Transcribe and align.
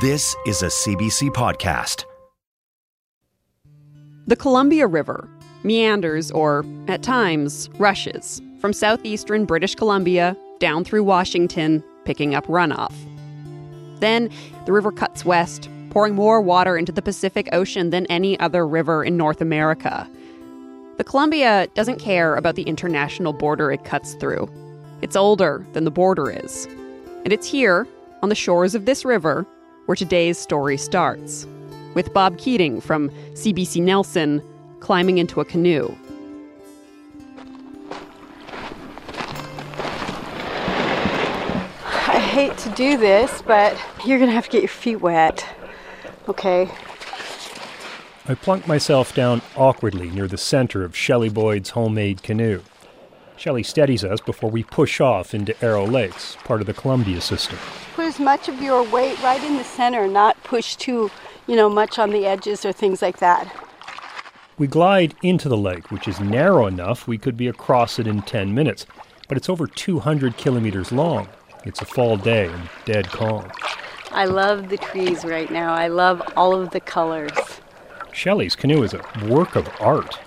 This 0.00 0.36
is 0.46 0.62
a 0.62 0.66
CBC 0.66 1.30
podcast. 1.30 2.04
The 4.28 4.36
Columbia 4.36 4.86
River 4.86 5.28
meanders, 5.64 6.30
or 6.30 6.64
at 6.86 7.02
times 7.02 7.68
rushes, 7.80 8.40
from 8.60 8.72
southeastern 8.72 9.44
British 9.44 9.74
Columbia 9.74 10.36
down 10.60 10.84
through 10.84 11.02
Washington, 11.02 11.82
picking 12.04 12.32
up 12.32 12.46
runoff. 12.46 12.94
Then 13.98 14.30
the 14.66 14.72
river 14.72 14.92
cuts 14.92 15.24
west, 15.24 15.68
pouring 15.90 16.14
more 16.14 16.40
water 16.40 16.76
into 16.76 16.92
the 16.92 17.02
Pacific 17.02 17.48
Ocean 17.50 17.90
than 17.90 18.06
any 18.06 18.38
other 18.38 18.64
river 18.68 19.02
in 19.02 19.16
North 19.16 19.40
America. 19.40 20.08
The 20.98 21.02
Columbia 21.04 21.66
doesn't 21.74 21.98
care 21.98 22.36
about 22.36 22.54
the 22.54 22.62
international 22.62 23.32
border 23.32 23.72
it 23.72 23.82
cuts 23.82 24.14
through. 24.14 24.48
It's 25.02 25.16
older 25.16 25.66
than 25.72 25.82
the 25.82 25.90
border 25.90 26.30
is. 26.30 26.66
And 27.24 27.32
it's 27.32 27.48
here, 27.48 27.84
on 28.22 28.28
the 28.28 28.36
shores 28.36 28.76
of 28.76 28.84
this 28.84 29.04
river, 29.04 29.44
where 29.88 29.96
today's 29.96 30.36
story 30.36 30.76
starts. 30.76 31.46
With 31.94 32.12
Bob 32.12 32.36
Keating 32.36 32.78
from 32.78 33.08
CBC 33.32 33.80
Nelson 33.80 34.42
climbing 34.80 35.16
into 35.16 35.40
a 35.40 35.46
canoe. 35.46 35.88
I 41.86 42.20
hate 42.20 42.58
to 42.58 42.68
do 42.76 42.98
this, 42.98 43.40
but 43.46 43.78
you're 44.04 44.18
gonna 44.18 44.30
have 44.30 44.44
to 44.44 44.50
get 44.50 44.60
your 44.60 44.68
feet 44.68 44.96
wet. 44.96 45.46
Okay. 46.28 46.70
I 48.26 48.34
plunk 48.34 48.68
myself 48.68 49.14
down 49.14 49.40
awkwardly 49.56 50.10
near 50.10 50.28
the 50.28 50.36
center 50.36 50.84
of 50.84 50.94
Shelly 50.94 51.30
Boyd's 51.30 51.70
homemade 51.70 52.22
canoe. 52.22 52.60
Shelly 53.38 53.62
steadies 53.62 54.04
us 54.04 54.20
before 54.20 54.50
we 54.50 54.64
push 54.64 55.00
off 55.00 55.32
into 55.32 55.56
Arrow 55.64 55.86
Lakes, 55.86 56.36
part 56.44 56.60
of 56.60 56.66
the 56.66 56.74
Columbia 56.74 57.22
system. 57.22 57.56
Put 58.08 58.14
as 58.14 58.24
much 58.24 58.48
of 58.48 58.62
your 58.62 58.84
weight 58.84 59.22
right 59.22 59.44
in 59.44 59.58
the 59.58 59.64
center, 59.64 60.08
not 60.08 60.42
push 60.42 60.76
too, 60.76 61.10
you 61.46 61.54
know, 61.54 61.68
much 61.68 61.98
on 61.98 62.08
the 62.08 62.24
edges 62.24 62.64
or 62.64 62.72
things 62.72 63.02
like 63.02 63.18
that. 63.18 63.54
We 64.56 64.66
glide 64.66 65.14
into 65.22 65.50
the 65.50 65.58
lake, 65.58 65.90
which 65.90 66.08
is 66.08 66.18
narrow 66.18 66.66
enough 66.66 67.06
we 67.06 67.18
could 67.18 67.36
be 67.36 67.48
across 67.48 67.98
it 67.98 68.06
in 68.06 68.22
10 68.22 68.54
minutes, 68.54 68.86
but 69.28 69.36
it's 69.36 69.50
over 69.50 69.66
200 69.66 70.38
kilometers 70.38 70.90
long. 70.90 71.28
It's 71.66 71.82
a 71.82 71.84
fall 71.84 72.16
day 72.16 72.46
and 72.46 72.70
dead 72.86 73.08
calm. 73.08 73.50
I 74.10 74.24
love 74.24 74.70
the 74.70 74.78
trees 74.78 75.26
right 75.26 75.50
now. 75.50 75.74
I 75.74 75.88
love 75.88 76.22
all 76.34 76.58
of 76.58 76.70
the 76.70 76.80
colors. 76.80 77.60
Shelly's 78.14 78.56
canoe 78.56 78.84
is 78.84 78.94
a 78.94 79.04
work 79.26 79.54
of 79.54 79.68
art. 79.80 80.18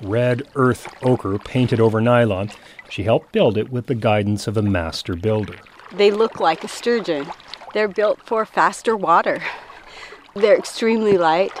Red 0.00 0.44
earth 0.54 0.88
ochre 1.02 1.38
painted 1.38 1.78
over 1.78 2.00
nylon, 2.00 2.48
she 2.88 3.02
helped 3.02 3.32
build 3.32 3.58
it 3.58 3.70
with 3.70 3.84
the 3.84 3.94
guidance 3.94 4.46
of 4.46 4.56
a 4.56 4.62
master 4.62 5.14
builder. 5.14 5.56
They 5.92 6.10
look 6.10 6.40
like 6.40 6.64
a 6.64 6.68
sturgeon. 6.68 7.26
They're 7.74 7.88
built 7.88 8.20
for 8.22 8.44
faster 8.44 8.96
water. 8.96 9.42
They're 10.34 10.56
extremely 10.56 11.18
light. 11.18 11.52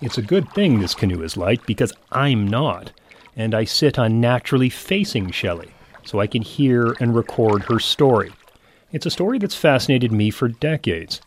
It's 0.00 0.18
a 0.18 0.22
good 0.22 0.50
thing 0.52 0.80
this 0.80 0.94
canoe 0.94 1.22
is 1.22 1.36
light 1.36 1.64
because 1.66 1.92
I'm 2.10 2.46
not, 2.48 2.92
and 3.36 3.54
I 3.54 3.64
sit 3.64 3.98
on 3.98 4.20
naturally 4.20 4.68
facing 4.68 5.30
Shelly 5.30 5.72
so 6.04 6.20
I 6.20 6.26
can 6.26 6.42
hear 6.42 6.96
and 7.00 7.14
record 7.14 7.62
her 7.64 7.78
story. 7.78 8.32
It's 8.92 9.06
a 9.06 9.10
story 9.10 9.38
that's 9.38 9.54
fascinated 9.54 10.12
me 10.12 10.30
for 10.30 10.48
decades. 10.48 11.20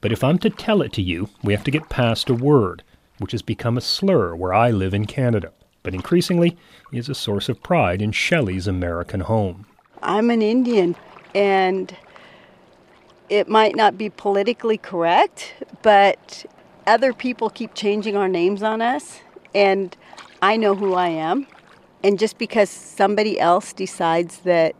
But 0.00 0.12
if 0.12 0.24
I'm 0.24 0.38
to 0.38 0.50
tell 0.50 0.82
it 0.82 0.92
to 0.94 1.02
you, 1.02 1.28
we 1.42 1.52
have 1.52 1.64
to 1.64 1.70
get 1.70 1.88
past 1.88 2.30
a 2.30 2.34
word, 2.34 2.82
which 3.18 3.32
has 3.32 3.42
become 3.42 3.76
a 3.76 3.82
slur 3.82 4.34
where 4.34 4.52
I 4.54 4.70
live 4.70 4.94
in 4.94 5.06
Canada, 5.06 5.52
but 5.82 5.94
increasingly 5.94 6.56
is 6.92 7.08
a 7.08 7.14
source 7.14 7.48
of 7.48 7.62
pride 7.62 8.02
in 8.02 8.12
Shelly's 8.12 8.66
American 8.66 9.20
home. 9.20 9.66
I'm 10.02 10.30
an 10.30 10.42
Indian, 10.42 10.96
and 11.36 11.94
it 13.28 13.46
might 13.46 13.76
not 13.76 13.98
be 13.98 14.08
politically 14.08 14.78
correct, 14.78 15.54
but 15.82 16.46
other 16.86 17.12
people 17.12 17.50
keep 17.50 17.74
changing 17.74 18.16
our 18.16 18.28
names 18.28 18.62
on 18.62 18.80
us, 18.80 19.20
and 19.54 19.94
I 20.40 20.56
know 20.56 20.74
who 20.74 20.94
I 20.94 21.08
am. 21.08 21.46
And 22.02 22.18
just 22.18 22.38
because 22.38 22.70
somebody 22.70 23.38
else 23.38 23.74
decides 23.74 24.38
that 24.40 24.74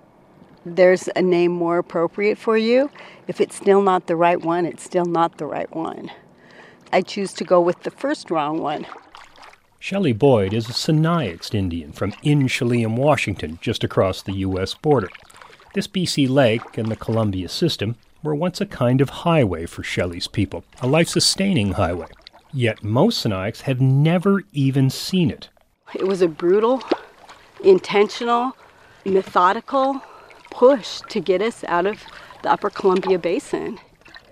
there's 0.65 1.09
a 1.15 1.21
name 1.21 1.53
more 1.53 1.77
appropriate 1.79 2.39
for 2.39 2.57
you, 2.57 2.91
if 3.29 3.41
it's 3.41 3.55
still 3.55 3.83
not 3.83 4.07
the 4.07 4.17
right 4.17 4.41
one, 4.41 4.65
it's 4.65 4.83
still 4.83 5.05
not 5.05 5.37
the 5.37 5.47
right 5.47 5.73
one. 5.77 6.11
I 6.91 7.03
choose 7.03 7.35
to 7.35 7.45
go 7.45 7.61
with 7.61 7.83
the 7.83 7.91
first 7.91 8.31
wrong 8.31 8.63
one. 8.63 8.87
Shelly 9.79 10.13
Boyd 10.13 10.55
is 10.55 10.71
a 10.71 10.73
Sinixt 10.73 11.55
Indian 11.55 11.93
from 11.93 12.13
Inchelium, 12.25 12.97
Washington, 12.97 13.59
just 13.61 13.85
across 13.85 14.23
the 14.23 14.33
U.S. 14.33 14.73
border. 14.73 15.11
This 15.77 15.87
BC 15.87 16.27
lake 16.31 16.79
and 16.79 16.91
the 16.91 16.97
Columbia 16.97 17.51
system 17.51 17.97
were 18.23 18.35
once 18.35 18.63
a 18.63 18.65
kind 18.65 19.03
of 19.03 19.11
highway 19.11 19.67
for 19.67 19.83
Shelly's 19.83 20.27
people, 20.27 20.65
a 20.81 20.87
life 20.87 21.07
sustaining 21.07 21.73
highway. 21.73 22.07
Yet 22.51 22.83
most 22.83 23.23
Sinixt 23.23 23.61
have 23.61 23.79
never 23.79 24.45
even 24.55 24.89
seen 24.89 25.31
it. 25.31 25.51
It 25.95 26.09
was 26.09 26.23
a 26.23 26.29
brutal, 26.29 26.83
intentional, 27.63 28.57
methodical 29.05 30.01
push 30.51 31.03
to 31.11 31.21
get 31.21 31.43
us 31.43 31.63
out 31.65 31.85
of 31.85 32.03
the 32.43 32.51
upper 32.51 32.71
Columbia 32.71 33.19
Basin. 33.19 33.79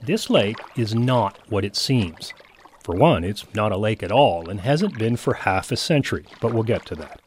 This 0.00 0.30
lake 0.30 0.60
is 0.76 0.94
not 0.94 1.38
what 1.50 1.62
it 1.62 1.76
seems. 1.76 2.32
For 2.82 2.94
one, 2.94 3.22
it's 3.22 3.44
not 3.54 3.70
a 3.70 3.76
lake 3.76 4.02
at 4.02 4.10
all 4.10 4.48
and 4.48 4.62
hasn't 4.62 4.98
been 4.98 5.16
for 5.18 5.34
half 5.34 5.70
a 5.70 5.76
century, 5.76 6.24
but 6.40 6.54
we'll 6.54 6.62
get 6.62 6.86
to 6.86 6.94
that. 6.94 7.20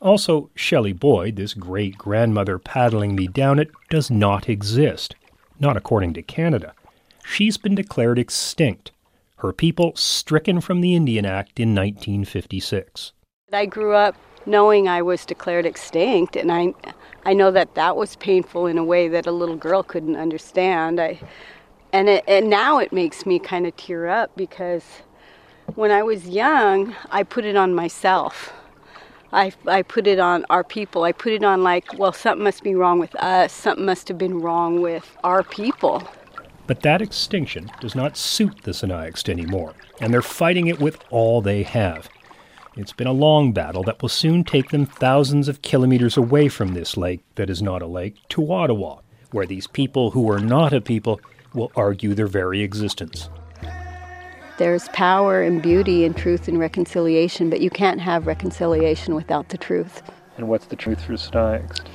Also, 0.00 0.50
Shelly 0.54 0.94
Boyd, 0.94 1.36
this 1.36 1.52
great 1.52 1.98
grandmother 1.98 2.58
paddling 2.58 3.14
me 3.14 3.26
down 3.26 3.58
it, 3.58 3.70
does 3.90 4.10
not 4.10 4.48
exist. 4.48 5.14
Not 5.58 5.76
according 5.76 6.14
to 6.14 6.22
Canada. 6.22 6.74
She's 7.24 7.58
been 7.58 7.74
declared 7.74 8.18
extinct, 8.18 8.92
her 9.36 9.52
people 9.52 9.92
stricken 9.94 10.60
from 10.60 10.80
the 10.80 10.94
Indian 10.94 11.26
Act 11.26 11.60
in 11.60 11.74
1956. 11.74 13.12
I 13.52 13.66
grew 13.66 13.94
up 13.94 14.16
knowing 14.46 14.88
I 14.88 15.02
was 15.02 15.26
declared 15.26 15.66
extinct, 15.66 16.34
and 16.34 16.50
I, 16.50 16.72
I 17.24 17.34
know 17.34 17.50
that 17.50 17.74
that 17.74 17.96
was 17.96 18.16
painful 18.16 18.66
in 18.66 18.78
a 18.78 18.84
way 18.84 19.06
that 19.08 19.26
a 19.26 19.32
little 19.32 19.56
girl 19.56 19.82
couldn't 19.82 20.16
understand. 20.16 20.98
I, 20.98 21.20
and 21.92 22.08
it, 22.08 22.24
and 22.26 22.48
now 22.48 22.78
it 22.78 22.92
makes 22.92 23.26
me 23.26 23.38
kind 23.38 23.66
of 23.66 23.76
tear 23.76 24.08
up 24.08 24.34
because 24.36 24.84
when 25.74 25.90
I 25.90 26.02
was 26.02 26.28
young, 26.28 26.94
I 27.10 27.22
put 27.22 27.44
it 27.44 27.56
on 27.56 27.74
myself. 27.74 28.52
I, 29.32 29.52
I 29.66 29.82
put 29.82 30.06
it 30.06 30.18
on 30.18 30.44
our 30.50 30.64
people. 30.64 31.04
I 31.04 31.12
put 31.12 31.32
it 31.32 31.44
on 31.44 31.62
like, 31.62 31.98
well, 31.98 32.12
something 32.12 32.42
must 32.42 32.62
be 32.62 32.74
wrong 32.74 32.98
with 32.98 33.14
us. 33.16 33.52
Something 33.52 33.86
must 33.86 34.08
have 34.08 34.18
been 34.18 34.40
wrong 34.40 34.80
with 34.80 35.16
our 35.22 35.42
people. 35.42 36.02
But 36.66 36.80
that 36.82 37.02
extinction 37.02 37.70
does 37.80 37.94
not 37.94 38.16
suit 38.16 38.62
the 38.62 38.72
Sinixt 38.72 39.28
anymore, 39.28 39.74
and 40.00 40.12
they're 40.12 40.22
fighting 40.22 40.68
it 40.68 40.80
with 40.80 40.98
all 41.10 41.40
they 41.40 41.62
have. 41.62 42.08
It's 42.76 42.92
been 42.92 43.08
a 43.08 43.12
long 43.12 43.52
battle 43.52 43.82
that 43.84 44.00
will 44.00 44.08
soon 44.08 44.44
take 44.44 44.70
them 44.70 44.86
thousands 44.86 45.48
of 45.48 45.62
kilometers 45.62 46.16
away 46.16 46.48
from 46.48 46.74
this 46.74 46.96
lake 46.96 47.20
that 47.34 47.50
is 47.50 47.60
not 47.60 47.82
a 47.82 47.86
lake 47.86 48.16
to 48.30 48.52
Ottawa, 48.52 49.00
where 49.32 49.46
these 49.46 49.66
people 49.66 50.12
who 50.12 50.30
are 50.30 50.38
not 50.38 50.72
a 50.72 50.80
people 50.80 51.20
will 51.52 51.72
argue 51.74 52.14
their 52.14 52.28
very 52.28 52.62
existence. 52.62 53.28
There's 54.60 54.88
power 54.88 55.40
and 55.40 55.62
beauty 55.62 56.04
and 56.04 56.14
truth 56.14 56.46
and 56.46 56.58
reconciliation, 56.58 57.48
but 57.48 57.62
you 57.62 57.70
can't 57.70 57.98
have 57.98 58.26
reconciliation 58.26 59.14
without 59.14 59.48
the 59.48 59.56
truth. 59.56 60.02
And 60.36 60.48
what's 60.50 60.66
the 60.66 60.76
truth 60.76 61.02
for 61.02 61.14
Sinixt? 61.14 61.86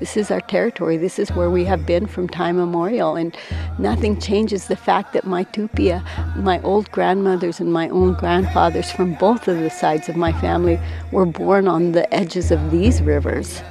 This 0.00 0.16
is 0.16 0.30
our 0.32 0.40
territory. 0.40 0.96
This 0.96 1.20
is 1.20 1.30
where 1.30 1.48
we 1.48 1.64
have 1.66 1.86
been 1.86 2.08
from 2.08 2.28
time 2.28 2.56
immemorial, 2.56 3.14
and 3.14 3.36
nothing 3.78 4.20
changes 4.20 4.66
the 4.66 4.74
fact 4.74 5.12
that 5.12 5.26
my 5.28 5.44
tupia, 5.44 6.04
my 6.34 6.60
old 6.62 6.90
grandmothers 6.90 7.60
and 7.60 7.72
my 7.72 7.88
own 7.90 8.14
grandfathers 8.14 8.90
from 8.90 9.14
both 9.14 9.46
of 9.46 9.60
the 9.60 9.70
sides 9.70 10.08
of 10.08 10.16
my 10.16 10.32
family, 10.32 10.80
were 11.12 11.24
born 11.24 11.68
on 11.68 11.92
the 11.92 12.12
edges 12.12 12.50
of 12.50 12.72
these 12.72 13.00
rivers. 13.00 13.62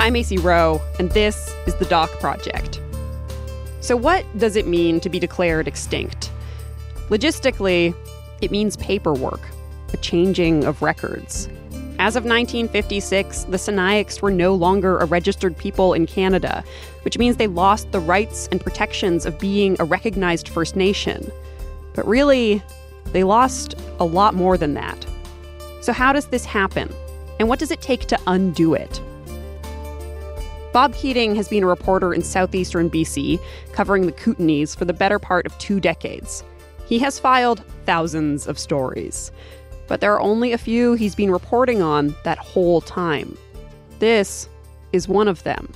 I'm 0.00 0.14
Acey 0.14 0.42
Rowe, 0.42 0.80
and 0.98 1.10
this 1.10 1.54
is 1.66 1.74
the 1.74 1.84
Doc 1.84 2.08
Project. 2.20 2.80
So, 3.82 3.98
what 3.98 4.24
does 4.38 4.56
it 4.56 4.66
mean 4.66 4.98
to 5.00 5.10
be 5.10 5.18
declared 5.18 5.68
extinct? 5.68 6.30
Logistically, 7.10 7.94
it 8.40 8.50
means 8.50 8.78
paperwork, 8.78 9.42
a 9.92 9.98
changing 9.98 10.64
of 10.64 10.80
records. 10.80 11.50
As 11.98 12.16
of 12.16 12.24
1956, 12.24 13.44
the 13.44 13.58
Sinixt 13.58 14.22
were 14.22 14.30
no 14.30 14.54
longer 14.54 14.96
a 14.96 15.04
registered 15.04 15.54
people 15.58 15.92
in 15.92 16.06
Canada, 16.06 16.64
which 17.02 17.18
means 17.18 17.36
they 17.36 17.46
lost 17.46 17.92
the 17.92 18.00
rights 18.00 18.48
and 18.50 18.58
protections 18.58 19.26
of 19.26 19.38
being 19.38 19.76
a 19.78 19.84
recognized 19.84 20.48
First 20.48 20.76
Nation. 20.76 21.30
But 21.94 22.06
really, 22.06 22.62
they 23.12 23.22
lost 23.22 23.74
a 23.98 24.04
lot 24.06 24.32
more 24.32 24.56
than 24.56 24.72
that. 24.72 25.06
So, 25.82 25.92
how 25.92 26.14
does 26.14 26.28
this 26.28 26.46
happen? 26.46 26.90
And 27.38 27.50
what 27.50 27.58
does 27.58 27.70
it 27.70 27.82
take 27.82 28.06
to 28.06 28.18
undo 28.26 28.72
it? 28.72 29.02
Bob 30.72 30.94
Keating 30.94 31.34
has 31.34 31.48
been 31.48 31.64
a 31.64 31.66
reporter 31.66 32.14
in 32.14 32.22
southeastern 32.22 32.88
BC, 32.88 33.40
covering 33.72 34.06
the 34.06 34.12
Kootenays 34.12 34.76
for 34.76 34.84
the 34.84 34.92
better 34.92 35.18
part 35.18 35.44
of 35.44 35.58
two 35.58 35.80
decades. 35.80 36.44
He 36.86 37.00
has 37.00 37.18
filed 37.18 37.64
thousands 37.86 38.46
of 38.46 38.58
stories, 38.58 39.32
but 39.88 40.00
there 40.00 40.12
are 40.12 40.20
only 40.20 40.52
a 40.52 40.58
few 40.58 40.94
he's 40.94 41.16
been 41.16 41.32
reporting 41.32 41.82
on 41.82 42.14
that 42.22 42.38
whole 42.38 42.80
time. 42.80 43.36
This 43.98 44.48
is 44.92 45.08
one 45.08 45.26
of 45.26 45.42
them. 45.42 45.72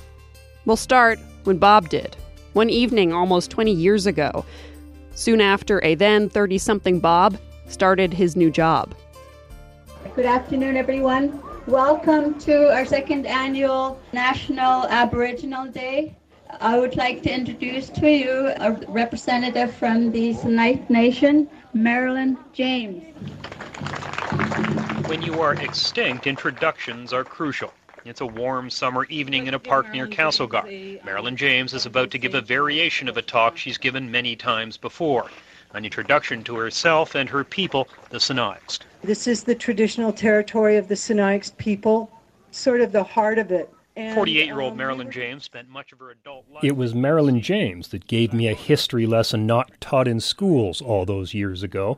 We'll 0.65 0.77
start 0.77 1.19
when 1.43 1.57
Bob 1.57 1.89
did, 1.89 2.15
one 2.53 2.69
evening 2.69 3.11
almost 3.11 3.51
20 3.51 3.73
years 3.73 4.05
ago, 4.05 4.45
soon 5.13 5.41
after 5.41 5.83
a 5.83 5.95
then 5.95 6.29
30 6.29 6.57
something 6.57 6.99
Bob 7.01 7.37
started 7.67 8.13
his 8.13 8.37
new 8.37 8.49
job. 8.49 8.95
Good 10.15 10.25
afternoon, 10.25 10.77
everyone. 10.77 11.41
Welcome 11.67 12.37
to 12.41 12.71
our 12.71 12.85
second 12.85 13.25
annual 13.25 13.99
National 14.13 14.85
Aboriginal 14.85 15.65
Day. 15.65 16.15
I 16.61 16.77
would 16.77 16.95
like 16.95 17.23
to 17.23 17.33
introduce 17.33 17.89
to 17.89 18.07
you 18.07 18.53
a 18.59 18.73
representative 18.87 19.73
from 19.73 20.11
the 20.11 20.35
Sinixt 20.35 20.91
Nation, 20.91 21.49
Marilyn 21.73 22.37
James. 22.53 23.03
When 25.07 25.23
you 25.23 25.41
are 25.41 25.55
extinct, 25.55 26.27
introductions 26.27 27.11
are 27.13 27.23
crucial. 27.23 27.73
It's 28.05 28.21
a 28.21 28.27
warm 28.27 28.69
summer 28.69 29.05
evening 29.05 29.47
in 29.47 29.55
a 29.55 29.59
park 29.59 29.91
near 29.91 30.05
Castlegar. 30.05 31.03
Marilyn 31.03 31.35
James 31.35 31.73
is 31.73 31.87
about 31.87 32.11
to 32.11 32.19
give 32.19 32.35
a 32.35 32.41
variation 32.41 33.09
of 33.09 33.17
a 33.17 33.23
talk 33.23 33.57
she's 33.57 33.79
given 33.79 34.11
many 34.11 34.35
times 34.35 34.77
before 34.77 35.31
an 35.75 35.83
introduction 35.83 36.43
to 36.45 36.55
herself 36.55 37.15
and 37.15 37.29
her 37.29 37.43
people, 37.43 37.87
the 38.09 38.17
Sinixt. 38.17 38.79
This 39.03 39.27
is 39.27 39.43
the 39.43 39.53
traditional 39.53 40.13
territory 40.13 40.77
of 40.77 40.87
the 40.87 40.95
Sinixt 40.95 41.57
people, 41.57 42.09
sort 42.51 42.81
of 42.81 42.91
the 42.91 43.03
heart 43.03 43.37
of 43.37 43.51
it. 43.51 43.69
48 43.95 44.45
year 44.45 44.59
old 44.59 44.71
um, 44.71 44.77
Marilyn 44.77 45.11
James 45.11 45.43
spent 45.43 45.69
much 45.69 45.93
of 45.93 45.99
her 45.99 46.11
adult 46.11 46.45
life. 46.51 46.63
It 46.63 46.75
was 46.75 46.93
Marilyn 46.93 47.41
James 47.41 47.89
that 47.89 48.07
gave 48.07 48.33
me 48.33 48.47
a 48.47 48.53
history 48.53 49.05
lesson 49.05 49.45
not 49.45 49.71
taught 49.79 50.07
in 50.07 50.19
schools 50.19 50.81
all 50.81 51.05
those 51.05 51.33
years 51.33 51.63
ago. 51.63 51.97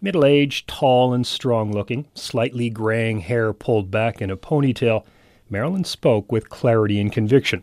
Middle 0.00 0.24
aged, 0.24 0.68
tall, 0.68 1.12
and 1.12 1.26
strong 1.26 1.72
looking, 1.72 2.06
slightly 2.14 2.70
graying 2.70 3.20
hair 3.20 3.52
pulled 3.52 3.90
back 3.90 4.22
in 4.22 4.30
a 4.30 4.36
ponytail, 4.36 5.04
Marilyn 5.50 5.84
spoke 5.84 6.30
with 6.30 6.50
clarity 6.50 7.00
and 7.00 7.12
conviction. 7.12 7.62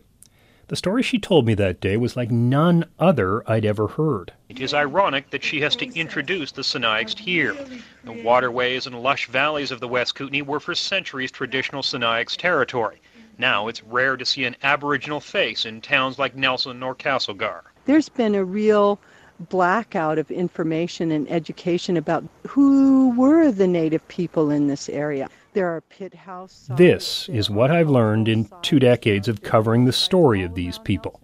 The 0.68 0.74
story 0.74 1.04
she 1.04 1.20
told 1.20 1.46
me 1.46 1.54
that 1.54 1.80
day 1.80 1.96
was 1.96 2.16
like 2.16 2.32
none 2.32 2.86
other 2.98 3.48
I'd 3.48 3.64
ever 3.64 3.86
heard. 3.86 4.32
It 4.48 4.58
is 4.58 4.74
ironic 4.74 5.30
that 5.30 5.44
she 5.44 5.60
has 5.60 5.76
to 5.76 5.94
introduce 5.94 6.50
the 6.50 6.62
Sinixt 6.62 7.20
here. 7.20 7.56
The 8.02 8.10
waterways 8.10 8.84
and 8.84 9.00
lush 9.00 9.28
valleys 9.28 9.70
of 9.70 9.78
the 9.78 9.86
West 9.86 10.16
Kootenay 10.16 10.42
were 10.42 10.58
for 10.58 10.74
centuries 10.74 11.30
traditional 11.30 11.82
Sinixt 11.82 12.38
territory. 12.38 13.00
Now 13.38 13.68
it's 13.68 13.84
rare 13.84 14.16
to 14.16 14.26
see 14.26 14.44
an 14.44 14.56
Aboriginal 14.64 15.20
face 15.20 15.66
in 15.66 15.82
towns 15.82 16.18
like 16.18 16.34
Nelson 16.34 16.82
or 16.82 16.96
Castlegar. 16.96 17.62
There's 17.84 18.08
been 18.08 18.34
a 18.34 18.44
real 18.44 18.98
blackout 19.40 20.18
of 20.18 20.30
information 20.30 21.10
and 21.10 21.30
education 21.30 21.96
about 21.96 22.24
who 22.46 23.14
were 23.16 23.50
the 23.50 23.66
native 23.66 24.06
people 24.08 24.50
in 24.50 24.66
this 24.66 24.88
area. 24.88 25.28
There 25.52 25.68
are 25.68 25.80
pit 25.80 26.14
house. 26.14 26.68
This 26.76 27.28
is 27.28 27.48
what 27.48 27.70
I've 27.70 27.88
learned 27.88 28.28
in 28.28 28.48
two 28.62 28.78
decades 28.78 29.28
of 29.28 29.42
covering 29.42 29.84
the 29.84 29.92
story 29.92 30.42
of 30.42 30.54
these 30.54 30.78
people. 30.78 31.20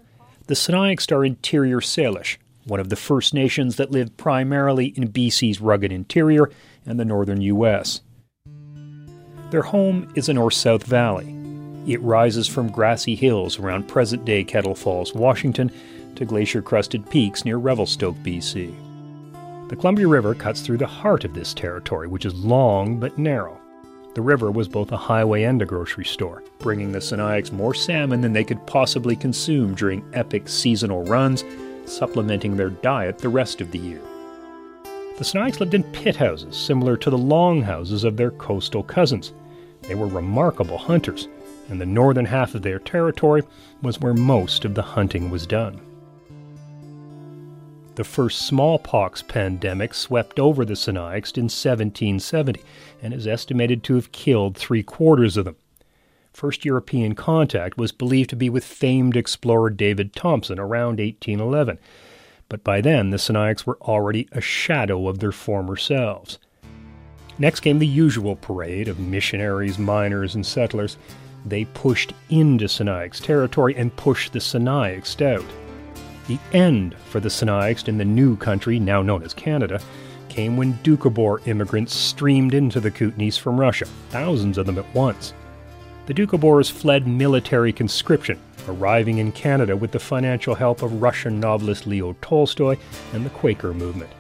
The 0.46 0.54
Sinixt 0.54 1.12
are 1.12 1.24
interior 1.24 1.80
Salish, 1.80 2.38
one 2.64 2.80
of 2.80 2.88
the 2.88 2.96
First 2.96 3.34
Nations 3.34 3.76
that 3.76 3.90
lived 3.90 4.16
primarily 4.16 4.86
in 4.86 5.12
BC's 5.12 5.60
rugged 5.60 5.92
interior 5.92 6.50
and 6.86 6.98
the 6.98 7.04
northern 7.04 7.40
U.S. 7.42 8.00
Their 9.50 9.62
home 9.62 10.10
is 10.14 10.28
a 10.28 10.34
north 10.34 10.54
south 10.54 10.84
valley. 10.84 11.36
It 11.86 12.00
rises 12.00 12.48
from 12.48 12.70
grassy 12.70 13.14
hills 13.14 13.58
around 13.58 13.88
present 13.88 14.24
day 14.24 14.44
Kettle 14.44 14.74
Falls, 14.74 15.12
Washington, 15.12 15.70
to 16.16 16.24
glacier 16.24 16.62
crusted 16.62 17.08
peaks 17.10 17.44
near 17.44 17.56
Revelstoke, 17.56 18.16
BC. 18.16 18.74
The 19.68 19.76
Columbia 19.76 20.06
River 20.06 20.34
cuts 20.34 20.60
through 20.60 20.78
the 20.78 20.86
heart 20.86 21.24
of 21.24 21.34
this 21.34 21.54
territory, 21.54 22.06
which 22.06 22.26
is 22.26 22.44
long 22.44 23.00
but 23.00 23.18
narrow. 23.18 23.58
The 24.14 24.20
river 24.20 24.50
was 24.50 24.68
both 24.68 24.92
a 24.92 24.96
highway 24.96 25.44
and 25.44 25.62
a 25.62 25.66
grocery 25.66 26.04
store, 26.04 26.42
bringing 26.58 26.92
the 26.92 26.98
Sinixt 26.98 27.52
more 27.52 27.72
salmon 27.72 28.20
than 28.20 28.34
they 28.34 28.44
could 28.44 28.66
possibly 28.66 29.16
consume 29.16 29.74
during 29.74 30.04
epic 30.12 30.48
seasonal 30.48 31.02
runs, 31.04 31.42
supplementing 31.86 32.56
their 32.56 32.68
diet 32.68 33.18
the 33.18 33.30
rest 33.30 33.62
of 33.62 33.70
the 33.70 33.78
year. 33.78 34.02
The 35.16 35.24
Sinixt 35.24 35.60
lived 35.60 35.72
in 35.72 35.82
pit 35.84 36.16
houses 36.16 36.56
similar 36.56 36.98
to 36.98 37.08
the 37.08 37.16
longhouses 37.16 38.04
of 38.04 38.18
their 38.18 38.32
coastal 38.32 38.82
cousins. 38.82 39.32
They 39.82 39.94
were 39.94 40.06
remarkable 40.06 40.76
hunters, 40.76 41.28
and 41.70 41.80
the 41.80 41.86
northern 41.86 42.26
half 42.26 42.54
of 42.54 42.60
their 42.60 42.78
territory 42.78 43.42
was 43.80 44.00
where 44.00 44.14
most 44.14 44.66
of 44.66 44.74
the 44.74 44.82
hunting 44.82 45.30
was 45.30 45.46
done. 45.46 45.80
The 47.94 48.04
first 48.04 48.46
smallpox 48.46 49.20
pandemic 49.20 49.92
swept 49.92 50.40
over 50.40 50.64
the 50.64 50.72
Sinixt 50.72 51.36
in 51.36 51.44
1770 51.44 52.62
and 53.02 53.12
is 53.12 53.26
estimated 53.26 53.82
to 53.84 53.96
have 53.96 54.12
killed 54.12 54.56
three 54.56 54.82
quarters 54.82 55.36
of 55.36 55.44
them. 55.44 55.56
First 56.32 56.64
European 56.64 57.14
contact 57.14 57.76
was 57.76 57.92
believed 57.92 58.30
to 58.30 58.36
be 58.36 58.48
with 58.48 58.64
famed 58.64 59.14
explorer 59.14 59.68
David 59.68 60.14
Thompson 60.14 60.58
around 60.58 61.00
1811, 61.00 61.78
but 62.48 62.64
by 62.64 62.80
then 62.80 63.10
the 63.10 63.18
Sinixt 63.18 63.66
were 63.66 63.78
already 63.82 64.26
a 64.32 64.40
shadow 64.40 65.06
of 65.06 65.18
their 65.18 65.32
former 65.32 65.76
selves. 65.76 66.38
Next 67.38 67.60
came 67.60 67.78
the 67.78 67.86
usual 67.86 68.36
parade 68.36 68.88
of 68.88 68.98
missionaries, 68.98 69.78
miners, 69.78 70.34
and 70.34 70.46
settlers. 70.46 70.96
They 71.44 71.66
pushed 71.66 72.14
into 72.30 72.64
Sinixt 72.66 73.22
territory 73.22 73.74
and 73.76 73.94
pushed 73.96 74.32
the 74.32 74.38
Sinixt 74.38 75.20
out. 75.20 75.44
The 76.28 76.38
end 76.52 76.94
for 77.06 77.20
the 77.20 77.28
Sinixt 77.28 77.88
in 77.88 77.98
the 77.98 78.04
new 78.04 78.36
country, 78.36 78.78
now 78.78 79.02
known 79.02 79.22
as 79.22 79.34
Canada, 79.34 79.80
came 80.28 80.56
when 80.56 80.74
Doukhobor 80.78 81.46
immigrants 81.46 81.94
streamed 81.94 82.54
into 82.54 82.80
the 82.80 82.90
Kootenays 82.90 83.38
from 83.38 83.60
Russia, 83.60 83.86
thousands 84.10 84.56
of 84.56 84.66
them 84.66 84.78
at 84.78 84.94
once. 84.94 85.34
The 86.06 86.14
Doukhobors 86.14 86.70
fled 86.70 87.06
military 87.06 87.72
conscription, 87.72 88.38
arriving 88.68 89.18
in 89.18 89.32
Canada 89.32 89.76
with 89.76 89.92
the 89.92 89.98
financial 89.98 90.54
help 90.54 90.82
of 90.82 91.02
Russian 91.02 91.38
novelist 91.38 91.86
Leo 91.86 92.16
Tolstoy 92.22 92.76
and 93.12 93.26
the 93.26 93.30
Quaker 93.30 93.74
movement. 93.74 94.10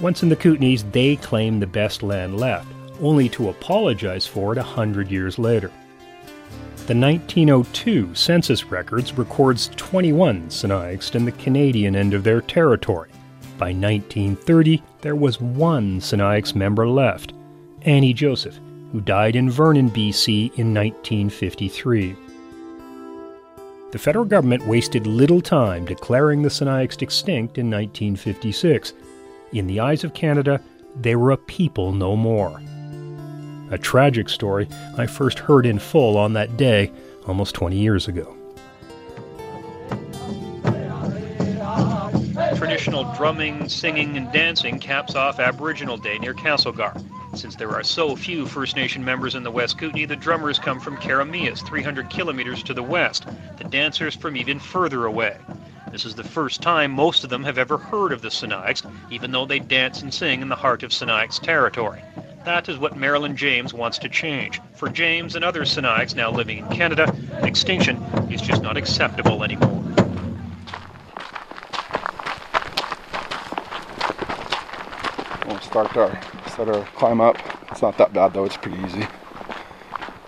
Once 0.00 0.22
in 0.22 0.28
the 0.28 0.36
Kootenays, 0.36 0.90
they 0.92 1.16
claimed 1.16 1.60
the 1.60 1.66
best 1.66 2.02
land 2.02 2.38
left, 2.38 2.68
only 3.00 3.28
to 3.28 3.48
apologize 3.48 4.26
for 4.26 4.52
it 4.52 4.58
a 4.58 4.62
hundred 4.62 5.10
years 5.10 5.38
later. 5.38 5.70
The 6.88 6.96
1902 6.96 8.14
census 8.14 8.64
records 8.64 9.12
records 9.12 9.70
21 9.76 10.48
Sinixt 10.48 11.16
in 11.16 11.26
the 11.26 11.32
Canadian 11.32 11.94
end 11.94 12.14
of 12.14 12.24
their 12.24 12.40
territory. 12.40 13.10
By 13.58 13.74
1930, 13.74 14.82
there 15.02 15.14
was 15.14 15.38
one 15.38 16.00
Sinixt 16.00 16.54
member 16.54 16.88
left, 16.88 17.34
Annie 17.82 18.14
Joseph, 18.14 18.58
who 18.90 19.02
died 19.02 19.36
in 19.36 19.50
Vernon, 19.50 19.90
BC 19.90 20.46
in 20.56 20.72
1953. 20.72 22.16
The 23.92 23.98
federal 23.98 24.24
government 24.24 24.66
wasted 24.66 25.06
little 25.06 25.42
time 25.42 25.84
declaring 25.84 26.40
the 26.40 26.48
Sinixt 26.48 27.02
extinct 27.02 27.58
in 27.58 27.66
1956. 27.66 28.94
In 29.52 29.66
the 29.66 29.78
eyes 29.78 30.04
of 30.04 30.14
Canada, 30.14 30.58
they 30.98 31.16
were 31.16 31.32
a 31.32 31.36
people 31.36 31.92
no 31.92 32.16
more 32.16 32.62
a 33.70 33.78
tragic 33.78 34.28
story 34.28 34.68
I 34.96 35.06
first 35.06 35.38
heard 35.38 35.66
in 35.66 35.78
full 35.78 36.16
on 36.16 36.32
that 36.34 36.56
day 36.56 36.92
almost 37.26 37.54
20 37.54 37.76
years 37.76 38.08
ago. 38.08 38.34
Traditional 42.56 43.04
drumming, 43.14 43.68
singing, 43.68 44.16
and 44.16 44.32
dancing 44.32 44.78
caps 44.78 45.14
off 45.14 45.38
Aboriginal 45.38 45.96
Day 45.96 46.18
near 46.18 46.34
Castlegar. 46.34 47.00
Since 47.34 47.56
there 47.56 47.70
are 47.70 47.84
so 47.84 48.16
few 48.16 48.46
First 48.46 48.74
Nation 48.74 49.04
members 49.04 49.34
in 49.34 49.42
the 49.42 49.50
West 49.50 49.78
Kootenay, 49.78 50.06
the 50.06 50.16
drummers 50.16 50.58
come 50.58 50.80
from 50.80 50.96
Keremeos, 50.96 51.64
300 51.64 52.10
kilometers 52.10 52.62
to 52.64 52.74
the 52.74 52.82
west, 52.82 53.26
the 53.58 53.64
dancers 53.64 54.16
from 54.16 54.36
even 54.36 54.58
further 54.58 55.04
away. 55.04 55.36
This 55.92 56.04
is 56.04 56.14
the 56.14 56.24
first 56.24 56.62
time 56.62 56.90
most 56.90 57.24
of 57.24 57.30
them 57.30 57.44
have 57.44 57.58
ever 57.58 57.78
heard 57.78 58.12
of 58.12 58.22
the 58.22 58.28
Sinixt, 58.28 58.90
even 59.10 59.30
though 59.30 59.46
they 59.46 59.58
dance 59.58 60.02
and 60.02 60.12
sing 60.12 60.42
in 60.42 60.48
the 60.48 60.56
heart 60.56 60.82
of 60.82 60.90
Sinixt 60.90 61.42
territory. 61.42 62.02
That 62.44 62.68
is 62.68 62.78
what 62.78 62.96
Marilyn 62.96 63.36
James 63.36 63.74
wants 63.74 63.98
to 63.98 64.08
change. 64.08 64.60
For 64.74 64.88
James 64.88 65.36
and 65.36 65.44
other 65.44 65.62
Sinixt 65.62 66.14
now 66.14 66.30
living 66.30 66.58
in 66.58 66.68
Canada, 66.68 67.14
extinction 67.42 67.96
is 68.30 68.40
just 68.40 68.62
not 68.62 68.76
acceptable 68.76 69.44
anymore. 69.44 69.82
We'll 75.46 75.60
start 75.60 75.96
our, 75.96 76.20
start 76.48 76.68
our 76.68 76.84
climb 76.96 77.20
up. 77.20 77.36
It's 77.70 77.82
not 77.82 77.98
that 77.98 78.12
bad 78.12 78.32
though, 78.32 78.44
it's 78.44 78.56
pretty 78.56 78.82
easy. 78.84 79.06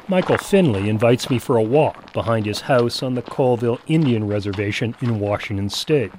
Michael 0.09 0.39
Finley 0.39 0.89
invites 0.89 1.31
me 1.31 1.39
for 1.39 1.57
a 1.57 1.63
walk 1.63 2.13
behind 2.13 2.45
his 2.45 2.63
house 2.63 3.01
on 3.01 3.15
the 3.15 3.23
Colville 3.23 3.79
Indian 3.87 4.27
Reservation 4.27 4.97
in 5.01 5.21
Washington 5.21 5.71
State. 5.71 6.13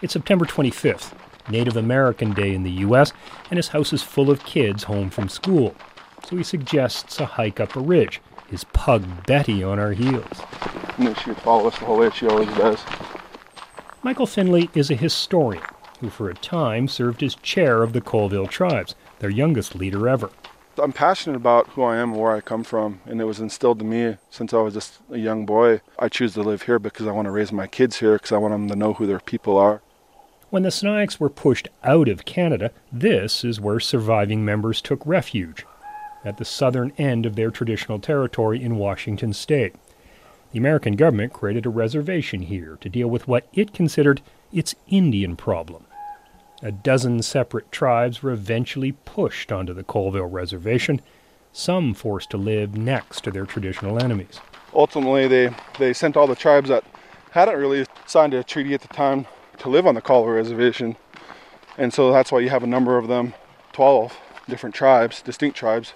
It's 0.00 0.12
September 0.12 0.44
25th, 0.46 1.12
Native 1.50 1.76
American 1.76 2.32
Day 2.32 2.54
in 2.54 2.62
the 2.62 2.70
U.S., 2.70 3.12
and 3.50 3.56
his 3.56 3.68
house 3.68 3.92
is 3.92 4.02
full 4.02 4.30
of 4.30 4.44
kids 4.44 4.84
home 4.84 5.10
from 5.10 5.28
school. 5.28 5.74
So 6.28 6.36
he 6.36 6.42
suggests 6.42 7.20
a 7.20 7.26
hike 7.26 7.60
up 7.60 7.76
a 7.76 7.80
ridge, 7.80 8.20
his 8.48 8.64
pug 8.64 9.26
Betty 9.26 9.62
on 9.62 9.78
our 9.78 9.92
heels. 9.92 10.42
And 10.96 11.06
then 11.06 11.14
she 11.14 11.30
would 11.30 11.38
follow 11.38 11.68
us 11.68 11.78
the 11.78 11.86
whole 11.86 11.98
way, 11.98 12.10
she 12.10 12.26
always 12.26 12.48
does. 12.56 12.80
Michael 14.02 14.26
Finley 14.26 14.70
is 14.74 14.90
a 14.90 14.94
historian. 14.94 15.62
who 16.00 16.10
for 16.10 16.30
a 16.30 16.34
time 16.34 16.88
served 16.88 17.22
as 17.22 17.34
chair 17.36 17.82
of 17.82 17.92
the 17.92 18.00
Colville 18.00 18.46
Tribes, 18.46 18.94
their 19.18 19.30
youngest 19.30 19.74
leader 19.74 20.08
ever. 20.08 20.30
I'm 20.80 20.92
passionate 20.92 21.36
about 21.36 21.66
who 21.70 21.82
I 21.82 21.96
am 21.96 22.12
and 22.12 22.20
where 22.20 22.30
I 22.30 22.40
come 22.40 22.62
from, 22.62 23.00
and 23.04 23.20
it 23.20 23.24
was 23.24 23.40
instilled 23.40 23.80
in 23.80 23.90
me 23.90 24.16
since 24.30 24.54
I 24.54 24.58
was 24.58 24.74
just 24.74 25.00
a 25.10 25.18
young 25.18 25.44
boy. 25.44 25.80
I 25.98 26.08
choose 26.08 26.34
to 26.34 26.42
live 26.42 26.62
here 26.62 26.78
because 26.78 27.06
I 27.08 27.12
want 27.12 27.26
to 27.26 27.32
raise 27.32 27.50
my 27.50 27.66
kids 27.66 27.98
here 27.98 28.12
because 28.14 28.30
I 28.30 28.38
want 28.38 28.54
them 28.54 28.68
to 28.68 28.76
know 28.76 28.92
who 28.92 29.06
their 29.06 29.18
people 29.18 29.58
are. 29.58 29.82
When 30.50 30.62
the 30.62 30.70
Sinixt 30.70 31.20
were 31.20 31.28
pushed 31.28 31.68
out 31.84 32.08
of 32.08 32.24
Canada, 32.24 32.70
this 32.90 33.44
is 33.44 33.60
where 33.60 33.78
surviving 33.78 34.46
members 34.46 34.80
took 34.80 35.04
refuge, 35.04 35.66
at 36.24 36.38
the 36.38 36.44
southern 36.46 36.92
end 36.96 37.26
of 37.26 37.36
their 37.36 37.50
traditional 37.50 37.98
territory 37.98 38.62
in 38.62 38.78
Washington 38.78 39.34
state. 39.34 39.74
The 40.52 40.58
American 40.58 40.96
government 40.96 41.34
created 41.34 41.66
a 41.66 41.70
reservation 41.70 42.40
here 42.40 42.78
to 42.80 42.88
deal 42.88 43.08
with 43.08 43.28
what 43.28 43.46
it 43.52 43.74
considered 43.74 44.22
its 44.50 44.74
Indian 44.88 45.36
problem. 45.36 45.84
A 46.62 46.72
dozen 46.72 47.20
separate 47.20 47.70
tribes 47.70 48.22
were 48.22 48.32
eventually 48.32 48.92
pushed 48.92 49.52
onto 49.52 49.74
the 49.74 49.84
Colville 49.84 50.30
Reservation, 50.30 51.02
some 51.52 51.92
forced 51.92 52.30
to 52.30 52.38
live 52.38 52.74
next 52.74 53.22
to 53.24 53.30
their 53.30 53.44
traditional 53.44 54.02
enemies. 54.02 54.40
Ultimately, 54.72 55.28
they, 55.28 55.50
they 55.78 55.92
sent 55.92 56.16
all 56.16 56.26
the 56.26 56.34
tribes 56.34 56.70
that 56.70 56.84
hadn't 57.32 57.58
really 57.58 57.84
signed 58.06 58.32
a 58.32 58.42
treaty 58.42 58.72
at 58.72 58.80
the 58.80 58.88
time 58.88 59.26
to 59.58 59.68
live 59.68 59.86
on 59.86 59.94
the 59.94 60.00
Colville 60.00 60.34
Reservation. 60.34 60.96
And 61.76 61.92
so 61.92 62.12
that's 62.12 62.32
why 62.32 62.40
you 62.40 62.48
have 62.50 62.62
a 62.62 62.68
number 62.68 62.98
of 62.98 63.08
them 63.08 63.34
12 63.72 64.18
different 64.48 64.74
tribes, 64.74 65.22
distinct 65.22 65.56
tribes, 65.56 65.92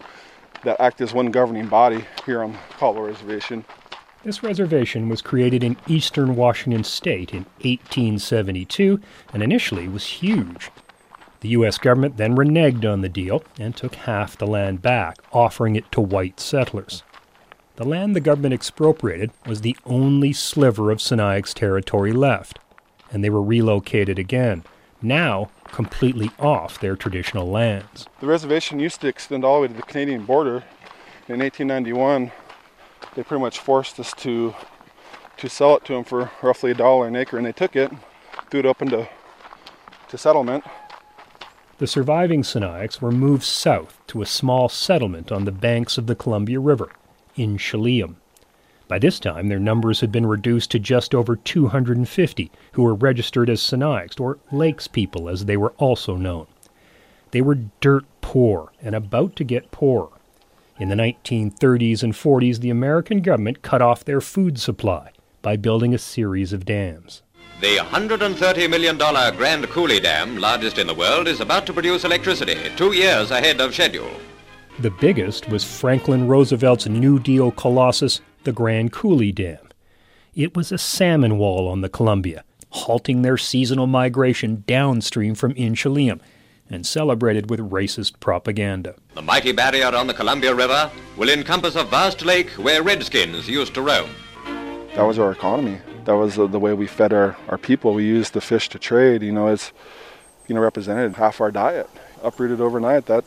that 0.65 0.81
act 0.81 1.01
as 1.01 1.13
one 1.13 1.31
governing 1.31 1.67
body 1.67 2.05
here 2.25 2.43
on 2.43 2.53
the 2.53 2.59
Colville 2.79 3.03
Reservation. 3.03 3.65
This 4.25 4.43
reservation 4.43 5.09
was 5.09 5.21
created 5.21 5.65
in 5.65 5.77
eastern 5.89 6.37
Washington 6.37 6.85
state 6.85 7.33
in 7.33 7.45
1872 7.63 9.01
and 9.33 9.43
initially 9.43 9.89
was 9.89 10.07
huge. 10.07 10.71
The 11.41 11.49
U.S. 11.49 11.77
government 11.77 12.19
then 12.19 12.37
reneged 12.37 12.85
on 12.85 13.01
the 13.01 13.09
deal 13.09 13.43
and 13.59 13.75
took 13.75 13.97
half 13.97 14.39
the 14.39 14.47
land 14.47 14.81
back, 14.81 15.17
offering 15.33 15.75
it 15.75 15.91
to 15.91 16.01
white 16.01 16.39
settlers. 16.39 17.03
The 17.75 17.85
land 17.85 18.15
the 18.15 18.21
government 18.21 18.55
expropriated 18.55 19.33
was 19.45 19.63
the 19.63 19.77
only 19.85 20.33
sliver 20.33 20.93
of 20.93 20.99
Sinixt 20.99 21.55
territory 21.55 22.13
left, 22.13 22.61
and 23.13 23.23
they 23.23 23.31
were 23.31 23.43
relocated 23.43 24.19
again, 24.19 24.65
now 25.01 25.51
completely 25.67 26.31
off 26.39 26.81
their 26.81 26.97
traditional 26.97 27.49
lands. 27.49 28.07
The 28.21 28.27
reservation 28.27 28.81
used 28.81 29.01
to 29.03 29.09
extend 29.09 29.45
all 29.45 29.57
the 29.57 29.63
way 29.63 29.69
to 29.69 29.75
the 29.75 29.83
Canadian 29.83 30.25
border. 30.25 30.65
In 31.29 31.39
1891, 31.39 32.33
they 33.15 33.23
pretty 33.23 33.41
much 33.41 33.59
forced 33.59 34.01
us 34.01 34.13
to 34.15 34.55
to 35.39 35.49
sell 35.49 35.77
it 35.77 35.85
to 35.85 35.95
them 35.95 36.05
for 36.05 36.31
roughly 36.43 36.71
a 36.71 36.75
dollar 36.75 37.09
an 37.09 37.17
acre, 37.17 37.37
and 37.37 37.45
they 37.45 37.53
took 37.53 37.75
it, 37.75 37.91
threw 38.51 38.61
it 38.61 38.67
up 38.67 38.81
into 38.81 39.09
to 40.09 40.19
settlement. 40.19 40.63
The 41.79 41.87
surviving 41.87 42.43
Sinixt 42.43 43.01
were 43.01 43.11
moved 43.11 43.43
south 43.43 43.99
to 44.09 44.23
a 44.23 44.27
small 44.27 44.69
settlement 44.69 45.33
on 45.33 45.45
the 45.45 45.51
banks 45.51 45.99
of 45.99 46.07
the 46.07 46.15
Columbia 46.15 46.61
River, 46.61 46.93
Inchelium. 47.37 48.17
By 48.93 48.99
this 48.99 49.19
time, 49.19 49.49
their 49.49 49.59
numbers 49.59 50.01
had 50.01 50.13
been 50.13 50.27
reduced 50.27 50.71
to 50.73 50.79
just 50.79 51.15
over 51.15 51.35
250 51.35 52.53
who 52.73 52.83
were 52.83 52.93
registered 52.93 53.49
as 53.49 53.63
Sinixt, 53.63 54.21
or 54.21 54.39
Lakes 54.53 54.87
people 54.87 55.31
as 55.31 55.47
they 55.47 55.57
were 55.57 55.73
also 55.79 56.19
known. 56.19 56.47
They 57.31 57.41
were 57.41 57.61
dirt 57.81 58.05
poor 58.21 58.71
and 58.83 58.95
about 58.95 59.35
to 59.37 59.45
get 59.45 59.71
poorer. 59.71 60.11
In 60.79 60.91
the 60.91 60.95
1930s 60.95 62.03
and 62.03 62.13
40s, 62.13 62.59
the 62.59 62.69
American 62.69 63.23
government 63.23 63.63
cut 63.63 63.81
off 63.81 64.05
their 64.05 64.21
food 64.21 64.61
supply 64.61 65.13
by 65.41 65.57
building 65.57 65.95
a 65.95 65.99
series 65.99 66.53
of 66.53 66.67
dams. 66.67 67.23
The 67.63 67.79
$130 67.79 68.69
million 68.69 68.99
Grand 68.99 69.67
Coulee 69.71 70.01
Dam, 70.01 70.37
largest 70.37 70.77
in 70.77 70.87
the 70.87 70.93
world, 70.93 71.29
is 71.29 71.41
about 71.41 71.65
to 71.65 71.73
produce 71.73 72.05
electricity 72.05 72.59
two 72.77 72.93
years 72.93 73.31
ahead 73.31 73.59
of 73.59 73.73
schedule. 73.73 74.11
The 74.81 74.91
biggest 74.91 75.49
was 75.49 75.65
Franklin 75.65 76.29
Roosevelt's 76.29 76.87
New 76.87 77.19
Deal 77.19 77.53
colossus, 77.53 78.21
the 78.45 78.53
Grand 78.53 78.93
Coulee 78.93 79.33
Dam. 79.33 79.69
It 80.35 80.57
was 80.57 80.73
a 80.73 80.79
salmon 80.79 81.39
wall 81.39 81.69
on 81.69 81.81
the 81.81 81.89
Columbia, 81.89 82.45
halting 82.71 83.23
their 83.23 83.37
seasonal 83.37 83.87
migration 83.87 84.65
downstream 84.67 85.35
from 85.35 85.55
Inchelium 85.55 86.21
and 86.71 86.87
celebrated 86.87 87.51
with 87.51 87.61
racist 87.61 88.19
propaganda. 88.19 88.95
The 89.15 89.23
mighty 89.23 89.53
barrier 89.53 89.95
on 89.95 90.07
the 90.07 90.15
Columbia 90.15 90.55
River 90.55 90.91
will 91.17 91.29
encompass 91.29 91.77
a 91.77 91.85
vast 91.85 92.25
lake 92.25 92.51
where 92.53 92.83
redskins 92.83 93.49
used 93.49 93.75
to 93.75 93.83
roam. 93.83 94.11
That 94.95 95.03
was 95.03 95.19
our 95.19 95.33
economy. 95.33 95.79
That 96.05 96.17
was 96.17 96.37
the, 96.37 96.47
the 96.47 96.59
way 96.59 96.73
we 96.73 96.87
fed 96.87 97.13
our, 97.13 97.37
our 97.49 97.59
people. 97.59 97.95
We 97.95 98.05
used 98.05 98.33
the 98.33 98.41
fish 98.41 98.69
to 98.71 98.79
trade. 98.79 99.23
You 99.23 99.33
know, 99.33 99.49
it's 99.49 99.73
you 100.49 100.55
know 100.55 100.61
represented 100.61 101.17
half 101.17 101.41
our 101.41 101.51
diet. 101.51 101.89
Uprooted 102.23 102.61
overnight, 102.61 103.07
that 103.07 103.25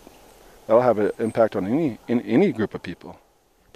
that'll 0.68 0.82
have 0.82 1.00
an 1.00 1.12
impact 1.20 1.56
on 1.56 1.66
any 1.66 1.98
in 2.08 2.22
any 2.22 2.52
group 2.52 2.74
of 2.74 2.84
people. 2.84 3.20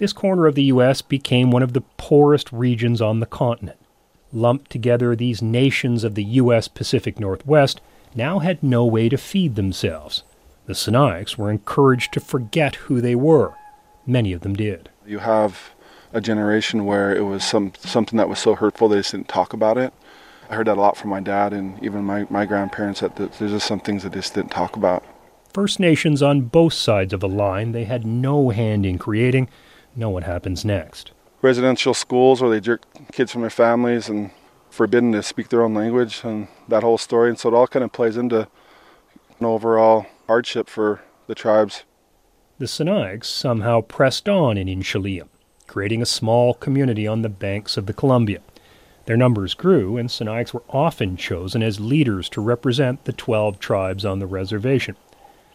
This 0.00 0.14
corner 0.14 0.46
of 0.46 0.54
the 0.54 0.64
U.S. 0.64 1.02
became 1.02 1.50
one 1.50 1.62
of 1.62 1.74
the 1.74 1.82
poorest 1.98 2.50
regions 2.52 3.02
on 3.02 3.20
the 3.20 3.26
continent. 3.26 3.76
Lumped 4.32 4.70
together, 4.70 5.14
these 5.14 5.42
nations 5.42 6.04
of 6.04 6.14
the 6.14 6.24
U.S. 6.24 6.68
Pacific 6.68 7.20
Northwest 7.20 7.82
now 8.14 8.38
had 8.38 8.62
no 8.62 8.86
way 8.86 9.10
to 9.10 9.18
feed 9.18 9.56
themselves. 9.56 10.22
The 10.64 10.72
Sinixt 10.72 11.36
were 11.36 11.50
encouraged 11.50 12.14
to 12.14 12.20
forget 12.20 12.76
who 12.76 13.02
they 13.02 13.14
were. 13.14 13.52
Many 14.06 14.32
of 14.32 14.40
them 14.40 14.54
did. 14.54 14.88
You 15.06 15.18
have 15.18 15.72
a 16.14 16.22
generation 16.22 16.86
where 16.86 17.14
it 17.14 17.24
was 17.24 17.44
some 17.44 17.74
something 17.78 18.16
that 18.16 18.30
was 18.30 18.38
so 18.38 18.54
hurtful 18.54 18.88
they 18.88 19.00
just 19.00 19.10
didn't 19.10 19.28
talk 19.28 19.52
about 19.52 19.76
it. 19.76 19.92
I 20.48 20.54
heard 20.54 20.68
that 20.68 20.78
a 20.78 20.80
lot 20.80 20.96
from 20.96 21.10
my 21.10 21.20
dad 21.20 21.52
and 21.52 21.78
even 21.84 22.04
my, 22.04 22.26
my 22.30 22.46
grandparents 22.46 23.00
that 23.00 23.16
there's 23.16 23.36
just 23.38 23.66
some 23.66 23.80
things 23.80 24.04
that 24.04 24.12
they 24.12 24.20
just 24.20 24.34
didn't 24.34 24.50
talk 24.50 24.76
about. 24.76 25.04
First 25.52 25.78
Nations 25.78 26.22
on 26.22 26.42
both 26.42 26.72
sides 26.72 27.12
of 27.12 27.20
the 27.20 27.28
line 27.28 27.72
they 27.72 27.84
had 27.84 28.06
no 28.06 28.48
hand 28.48 28.86
in 28.86 28.96
creating. 28.96 29.50
Know 30.00 30.08
what 30.08 30.24
happens 30.24 30.64
next. 30.64 31.12
Residential 31.42 31.92
schools 31.92 32.40
where 32.40 32.48
they 32.50 32.58
jerk 32.58 32.86
kids 33.12 33.32
from 33.32 33.42
their 33.42 33.50
families 33.50 34.08
and 34.08 34.30
forbidden 34.70 35.12
to 35.12 35.22
speak 35.22 35.50
their 35.50 35.62
own 35.62 35.74
language 35.74 36.22
and 36.24 36.48
that 36.68 36.82
whole 36.82 36.96
story. 36.96 37.28
And 37.28 37.38
so 37.38 37.50
it 37.50 37.54
all 37.54 37.66
kind 37.66 37.84
of 37.84 37.92
plays 37.92 38.16
into 38.16 38.48
an 39.38 39.44
overall 39.44 40.06
hardship 40.26 40.70
for 40.70 41.02
the 41.26 41.34
tribes. 41.34 41.84
The 42.56 42.64
Sinixt 42.64 43.26
somehow 43.26 43.82
pressed 43.82 44.26
on 44.26 44.56
in 44.56 44.68
Inchelium, 44.68 45.28
creating 45.66 46.00
a 46.00 46.06
small 46.06 46.54
community 46.54 47.06
on 47.06 47.20
the 47.20 47.28
banks 47.28 47.76
of 47.76 47.84
the 47.84 47.92
Columbia. 47.92 48.40
Their 49.04 49.18
numbers 49.18 49.52
grew, 49.52 49.98
and 49.98 50.08
Sinixt 50.08 50.54
were 50.54 50.64
often 50.70 51.18
chosen 51.18 51.62
as 51.62 51.78
leaders 51.78 52.30
to 52.30 52.40
represent 52.40 53.04
the 53.04 53.12
12 53.12 53.58
tribes 53.58 54.06
on 54.06 54.18
the 54.18 54.26
reservation. 54.26 54.96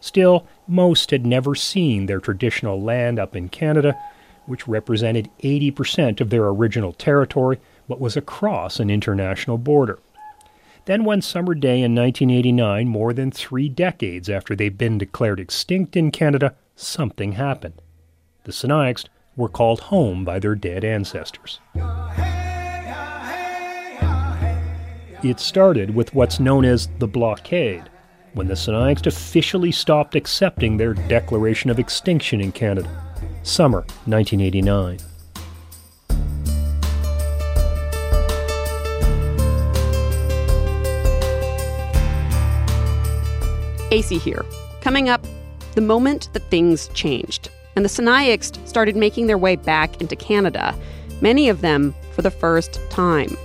Still, 0.00 0.46
most 0.68 1.10
had 1.10 1.26
never 1.26 1.56
seen 1.56 2.06
their 2.06 2.20
traditional 2.20 2.80
land 2.80 3.18
up 3.18 3.34
in 3.34 3.48
Canada, 3.48 3.96
which 4.46 4.68
represented 4.68 5.30
80% 5.42 6.20
of 6.20 6.30
their 6.30 6.46
original 6.46 6.92
territory 6.92 7.58
but 7.88 8.00
was 8.00 8.16
across 8.16 8.80
an 8.80 8.90
international 8.90 9.58
border. 9.58 9.98
Then, 10.86 11.04
one 11.04 11.20
summer 11.20 11.54
day 11.54 11.82
in 11.82 11.94
1989, 11.94 12.88
more 12.88 13.12
than 13.12 13.32
three 13.32 13.68
decades 13.68 14.30
after 14.30 14.54
they'd 14.54 14.78
been 14.78 14.98
declared 14.98 15.40
extinct 15.40 15.96
in 15.96 16.12
Canada, 16.12 16.54
something 16.76 17.32
happened. 17.32 17.82
The 18.44 18.52
Sinixt 18.52 19.06
were 19.36 19.48
called 19.48 19.80
home 19.80 20.24
by 20.24 20.38
their 20.38 20.54
dead 20.54 20.84
ancestors. 20.84 21.58
It 25.24 25.40
started 25.40 25.94
with 25.94 26.14
what's 26.14 26.38
known 26.38 26.64
as 26.64 26.88
the 27.00 27.08
blockade, 27.08 27.90
when 28.34 28.46
the 28.46 28.54
Sinixt 28.54 29.06
officially 29.06 29.72
stopped 29.72 30.14
accepting 30.14 30.76
their 30.76 30.94
declaration 30.94 31.68
of 31.68 31.80
extinction 31.80 32.40
in 32.40 32.52
Canada. 32.52 33.05
Summer 33.46 33.86
1989. 34.06 34.98
Acey 43.92 44.18
here. 44.18 44.44
Coming 44.80 45.08
up, 45.08 45.24
the 45.76 45.80
moment 45.80 46.28
that 46.32 46.42
things 46.50 46.88
changed 46.88 47.48
and 47.76 47.84
the 47.84 47.88
Sinixt 47.88 48.66
started 48.66 48.96
making 48.96 49.28
their 49.28 49.38
way 49.38 49.54
back 49.54 50.00
into 50.00 50.16
Canada, 50.16 50.74
many 51.20 51.48
of 51.48 51.60
them 51.60 51.94
for 52.10 52.22
the 52.22 52.32
first 52.32 52.80
time. 52.90 53.36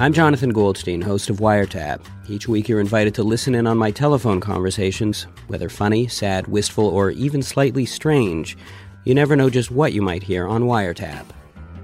I'm 0.00 0.14
Jonathan 0.14 0.48
Goldstein, 0.50 1.02
host 1.02 1.28
of 1.28 1.40
Wiretap. 1.40 2.00
Each 2.26 2.48
week 2.48 2.70
you're 2.70 2.80
invited 2.80 3.14
to 3.16 3.22
listen 3.22 3.54
in 3.54 3.66
on 3.66 3.76
my 3.76 3.90
telephone 3.90 4.40
conversations, 4.40 5.26
whether 5.48 5.68
funny, 5.68 6.08
sad, 6.08 6.46
wistful, 6.46 6.86
or 6.86 7.10
even 7.10 7.42
slightly 7.42 7.84
strange. 7.84 8.56
You 9.04 9.14
never 9.14 9.36
know 9.36 9.50
just 9.50 9.70
what 9.70 9.92
you 9.92 10.00
might 10.00 10.22
hear 10.22 10.48
on 10.48 10.62
Wiretap. 10.62 11.26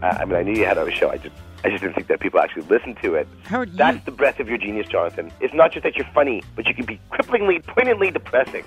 Uh, 0.03 0.07
I 0.07 0.25
mean, 0.25 0.35
I 0.35 0.43
knew 0.45 0.55
you 0.59 0.65
had 0.65 0.79
a 0.79 0.91
show. 0.91 1.11
I 1.11 1.19
just, 1.19 1.35
I 1.63 1.69
just 1.69 1.83
didn't 1.83 1.95
think 1.95 2.07
that 2.07 2.21
people 2.21 2.41
actually 2.41 2.63
listened 2.63 2.97
to 3.03 3.17
it. 3.17 3.29
Howard, 3.45 3.73
you- 3.73 3.77
That's 3.77 4.03
the 4.07 4.13
breadth 4.13 4.41
of 4.41 4.49
your 4.49 4.57
genius, 4.57 4.89
Jonathan. 4.89 5.31
It's 5.41 5.53
not 5.53 5.73
just 5.73 5.83
that 5.85 5.97
you're 5.97 6.09
funny, 6.15 6.43
but 6.55 6.67
you 6.67 6.73
can 6.73 6.87
be 6.87 6.99
cripplingly, 7.13 7.63
poignantly 7.67 8.11
depressing. 8.11 8.65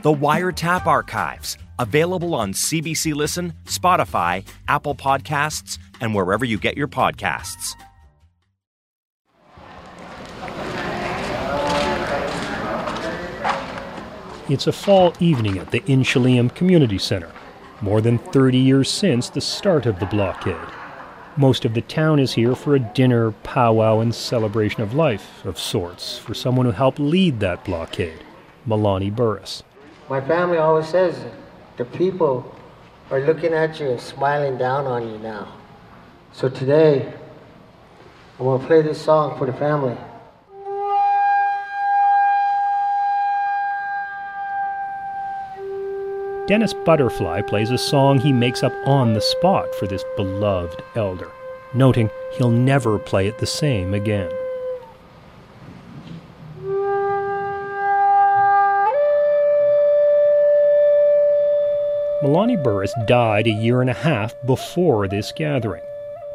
The 0.00 0.14
Wiretap 0.14 0.86
Archives, 0.86 1.58
available 1.78 2.34
on 2.34 2.54
CBC 2.54 3.12
Listen, 3.14 3.52
Spotify, 3.66 4.42
Apple 4.68 4.94
Podcasts, 4.94 5.78
and 6.00 6.14
wherever 6.14 6.46
you 6.46 6.56
get 6.56 6.78
your 6.78 6.88
podcasts. 6.88 7.74
It's 14.50 14.66
a 14.66 14.72
fall 14.72 15.14
evening 15.20 15.58
at 15.58 15.70
the 15.70 15.78
Inchelium 15.82 16.52
Community 16.52 16.98
Center, 16.98 17.30
more 17.80 18.00
than 18.00 18.18
30 18.18 18.58
years 18.58 18.90
since 18.90 19.30
the 19.30 19.40
start 19.40 19.86
of 19.86 20.00
the 20.00 20.06
blockade. 20.06 20.56
Most 21.36 21.64
of 21.64 21.74
the 21.74 21.82
town 21.82 22.18
is 22.18 22.32
here 22.32 22.56
for 22.56 22.74
a 22.74 22.80
dinner, 22.80 23.30
powwow, 23.30 24.00
and 24.00 24.12
celebration 24.12 24.82
of 24.82 24.92
life 24.92 25.44
of 25.44 25.56
sorts 25.56 26.18
for 26.18 26.34
someone 26.34 26.66
who 26.66 26.72
helped 26.72 26.98
lead 26.98 27.38
that 27.38 27.64
blockade, 27.64 28.24
Milani 28.66 29.14
Burris. 29.14 29.62
My 30.08 30.20
family 30.20 30.58
always 30.58 30.88
says 30.88 31.24
the 31.76 31.84
people 31.84 32.52
are 33.12 33.20
looking 33.20 33.52
at 33.52 33.78
you 33.78 33.90
and 33.90 34.00
smiling 34.00 34.58
down 34.58 34.84
on 34.84 35.08
you 35.08 35.18
now. 35.18 35.46
So 36.32 36.48
today, 36.48 37.14
I'm 38.40 38.46
going 38.46 38.60
to 38.60 38.66
play 38.66 38.82
this 38.82 39.00
song 39.00 39.38
for 39.38 39.46
the 39.46 39.52
family. 39.52 39.96
Dennis 46.50 46.74
Butterfly 46.74 47.42
plays 47.42 47.70
a 47.70 47.78
song 47.78 48.18
he 48.18 48.32
makes 48.32 48.64
up 48.64 48.74
on 48.84 49.12
the 49.12 49.20
spot 49.20 49.72
for 49.76 49.86
this 49.86 50.02
beloved 50.16 50.82
elder, 50.96 51.30
noting 51.74 52.10
he'll 52.32 52.50
never 52.50 52.98
play 52.98 53.28
it 53.28 53.38
the 53.38 53.46
same 53.46 53.94
again. 53.94 54.28
Milani 62.20 62.60
Burris 62.60 62.92
died 63.06 63.46
a 63.46 63.50
year 63.50 63.80
and 63.80 63.88
a 63.88 63.94
half 63.94 64.34
before 64.44 65.06
this 65.06 65.30
gathering. 65.30 65.84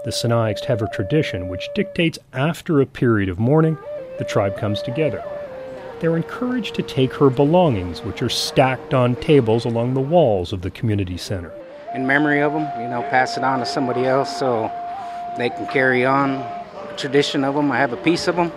The 0.06 0.12
Sinixt 0.12 0.64
have 0.64 0.82
a 0.82 0.88
tradition 0.88 1.50
which 1.50 1.68
dictates 1.76 2.20
after 2.32 2.80
a 2.80 2.86
period 2.86 3.28
of 3.28 3.38
mourning, 3.38 3.78
the 4.18 4.24
tribe 4.24 4.58
comes 4.58 4.82
together 4.82 5.22
they're 6.06 6.18
encouraged 6.18 6.76
to 6.76 6.84
take 6.84 7.12
her 7.14 7.32
belongings, 7.32 8.04
which 8.04 8.22
are 8.22 8.30
stacked 8.30 8.94
on 8.94 9.16
tables 9.16 9.66
along 9.66 9.96
the 9.96 10.00
walls 10.00 10.54
of 10.54 10.62
the 10.62 10.70
community 10.70 11.18
center. 11.18 11.52
In 11.96 12.06
memory 12.06 12.42
of 12.42 12.54
them, 12.54 12.70
you 12.80 12.88
know, 12.88 13.02
pass 13.10 13.38
it 13.38 13.44
on 13.44 13.58
to 13.58 13.66
somebody 13.66 14.06
else 14.06 14.38
so 14.38 14.72
they 15.36 15.50
can 15.50 15.66
carry 15.66 16.06
on 16.06 16.34
a 16.34 16.94
tradition 16.96 17.44
of 17.44 17.56
them. 17.56 17.72
I 17.72 17.80
have 17.80 17.92
a 17.92 17.98
piece 17.98 18.28
of 18.28 18.36
them. 18.36 18.52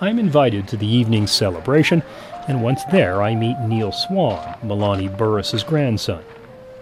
I'm 0.00 0.18
invited 0.18 0.66
to 0.66 0.76
the 0.76 0.86
evening 0.86 1.28
celebration, 1.28 2.02
and 2.48 2.60
once 2.60 2.82
there, 2.90 3.22
I 3.22 3.36
meet 3.36 3.60
Neil 3.60 3.92
Swan, 3.92 4.58
Milani 4.64 5.16
Burris's 5.16 5.62
grandson. 5.62 6.24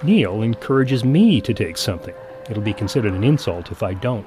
Neil 0.02 0.40
encourages 0.40 1.04
me 1.04 1.42
to 1.42 1.52
take 1.52 1.76
something. 1.76 2.14
It'll 2.48 2.62
be 2.62 2.72
considered 2.72 3.12
an 3.12 3.24
insult 3.24 3.70
if 3.70 3.82
I 3.82 3.92
don't. 3.92 4.26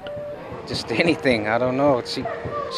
Just 0.68 0.92
anything. 0.92 1.48
I 1.48 1.58
don't 1.58 1.76
know. 1.76 2.00
She, 2.04 2.24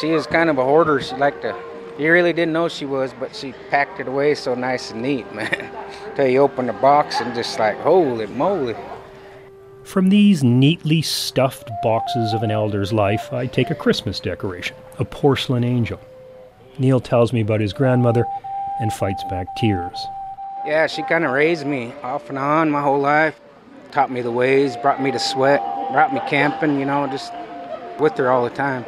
she 0.01 0.09
is 0.09 0.25
kind 0.25 0.49
of 0.49 0.57
a 0.57 0.63
hoarder. 0.63 0.99
She 0.99 1.15
liked 1.17 1.43
to 1.43 1.55
you 1.97 2.11
really 2.11 2.33
didn't 2.33 2.53
know 2.53 2.67
she 2.67 2.85
was, 2.85 3.13
but 3.19 3.35
she 3.35 3.53
packed 3.69 3.99
it 3.99 4.07
away 4.07 4.35
so 4.35 4.55
nice 4.55 4.91
and 4.91 5.01
neat, 5.01 5.31
man. 5.33 5.69
Till 6.15 6.27
you 6.27 6.39
open 6.39 6.67
the 6.67 6.73
box 6.73 7.21
and 7.21 7.33
just 7.33 7.57
like, 7.59 7.77
holy 7.77 8.27
moly. 8.27 8.75
From 9.83 10.09
these 10.09 10.43
neatly 10.43 11.01
stuffed 11.01 11.69
boxes 11.83 12.33
of 12.33 12.41
an 12.41 12.49
elder's 12.51 12.91
life, 12.91 13.31
I 13.31 13.45
take 13.45 13.69
a 13.69 13.75
Christmas 13.75 14.19
decoration, 14.19 14.75
a 14.97 15.05
porcelain 15.05 15.63
angel. 15.63 15.99
Neil 16.79 16.99
tells 16.99 17.31
me 17.31 17.41
about 17.41 17.61
his 17.61 17.71
grandmother 17.71 18.25
and 18.79 18.91
fights 18.91 19.23
back 19.29 19.47
tears. 19.55 19.97
Yeah, 20.65 20.87
she 20.87 21.03
kind 21.03 21.23
of 21.23 21.31
raised 21.31 21.65
me 21.67 21.93
off 22.01 22.29
and 22.29 22.39
on 22.39 22.71
my 22.71 22.81
whole 22.81 22.99
life. 22.99 23.39
Taught 23.91 24.11
me 24.11 24.21
the 24.21 24.31
ways, 24.31 24.75
brought 24.75 25.01
me 25.01 25.11
to 25.11 25.19
sweat, 25.19 25.61
brought 25.91 26.13
me 26.13 26.19
camping, 26.27 26.79
you 26.79 26.85
know, 26.85 27.05
just 27.07 27.31
with 27.99 28.17
her 28.17 28.31
all 28.31 28.43
the 28.43 28.55
time. 28.55 28.83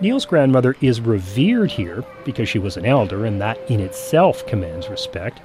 Neil's 0.00 0.26
grandmother 0.26 0.76
is 0.80 1.00
revered 1.00 1.70
here 1.70 2.04
because 2.24 2.48
she 2.48 2.58
was 2.58 2.76
an 2.76 2.84
elder, 2.84 3.24
and 3.24 3.40
that 3.40 3.58
in 3.70 3.80
itself 3.80 4.46
commands 4.46 4.88
respect, 4.88 5.40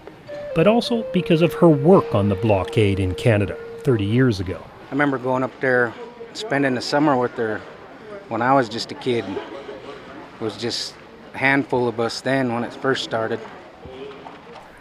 but 0.56 0.68
also 0.68 1.04
because 1.14 1.42
of 1.42 1.54
her 1.54 1.70
work 1.70 2.16
on 2.16 2.30
the 2.30 2.36
blockade 2.36 3.00
in 3.00 3.14
Canada 3.16 3.56
30 3.84 4.06
years 4.06 4.40
ago. 4.40 4.62
I 4.88 4.92
remember 4.92 5.18
going 5.18 5.44
up 5.44 5.58
there, 5.62 5.94
spending 6.34 6.76
the 6.76 6.82
summer 6.82 7.16
with 7.16 7.32
her 7.34 7.62
when 8.28 8.42
I 8.42 8.54
was 8.54 8.70
just 8.70 8.92
a 8.92 8.96
kid. 8.96 9.24
It 9.26 10.44
was 10.44 10.58
just 10.58 10.96
a 11.34 11.38
handful 11.38 11.88
of 11.88 12.00
us 12.00 12.22
then 12.22 12.54
when 12.54 12.64
it 12.64 12.74
first 12.74 13.04
started. 13.04 13.40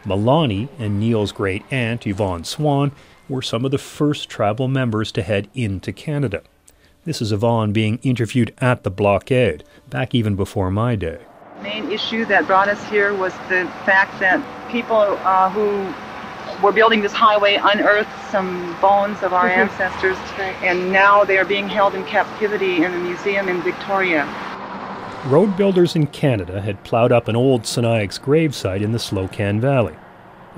Milani 0.05 0.69
and 0.79 0.99
Neil's 0.99 1.33
great 1.33 1.63
aunt, 1.71 2.07
Yvonne 2.07 2.45
Swan, 2.45 2.93
were 3.29 3.43
some 3.43 3.67
of 3.67 3.71
the 3.71 3.79
first 3.79 4.31
tribal 4.31 4.69
members 4.69 5.13
to 5.13 5.23
head 5.23 5.49
into 5.55 5.93
Canada. 5.93 6.43
This 7.09 7.23
is 7.23 7.33
Yvonne 7.33 7.73
being 7.73 7.99
interviewed 8.03 8.53
at 8.59 8.83
the 8.83 8.91
blockade, 8.91 9.65
back 9.89 10.15
even 10.15 10.37
before 10.37 10.71
my 10.71 10.95
day. 10.95 11.19
The 11.57 11.63
main 11.63 11.91
issue 11.91 12.27
that 12.27 12.47
brought 12.47 12.69
us 12.69 12.85
here 12.91 13.15
was 13.15 13.33
the 13.49 13.65
fact 13.87 14.21
that 14.21 14.45
people 14.71 15.17
uh, 15.25 15.49
who 15.49 15.91
were 16.63 16.71
building 16.71 17.01
this 17.01 17.15
highway 17.15 17.59
unearthed 17.63 18.11
some 18.31 18.79
bones 18.83 19.23
of 19.23 19.33
our 19.33 19.49
mm-hmm. 19.49 19.59
ancestors, 19.59 20.19
and 20.63 20.93
now 20.93 21.25
they 21.25 21.39
are 21.39 21.47
being 21.47 21.67
held 21.67 21.95
in 21.95 22.05
captivity 22.05 22.85
in 22.85 22.93
a 22.93 22.99
museum 22.99 23.49
in 23.49 23.63
Victoria. 23.63 24.27
Road 25.29 25.57
builders 25.57 25.97
in 25.97 26.09
Canada 26.09 26.61
had 26.61 26.85
plowed 26.85 27.11
up 27.11 27.27
an 27.27 27.37
old 27.37 27.63
Sinixt 27.63 28.21
gravesite 28.21 28.83
in 28.83 28.93
the 28.93 28.99
Slocan 28.99 29.61
Valley. 29.61 29.97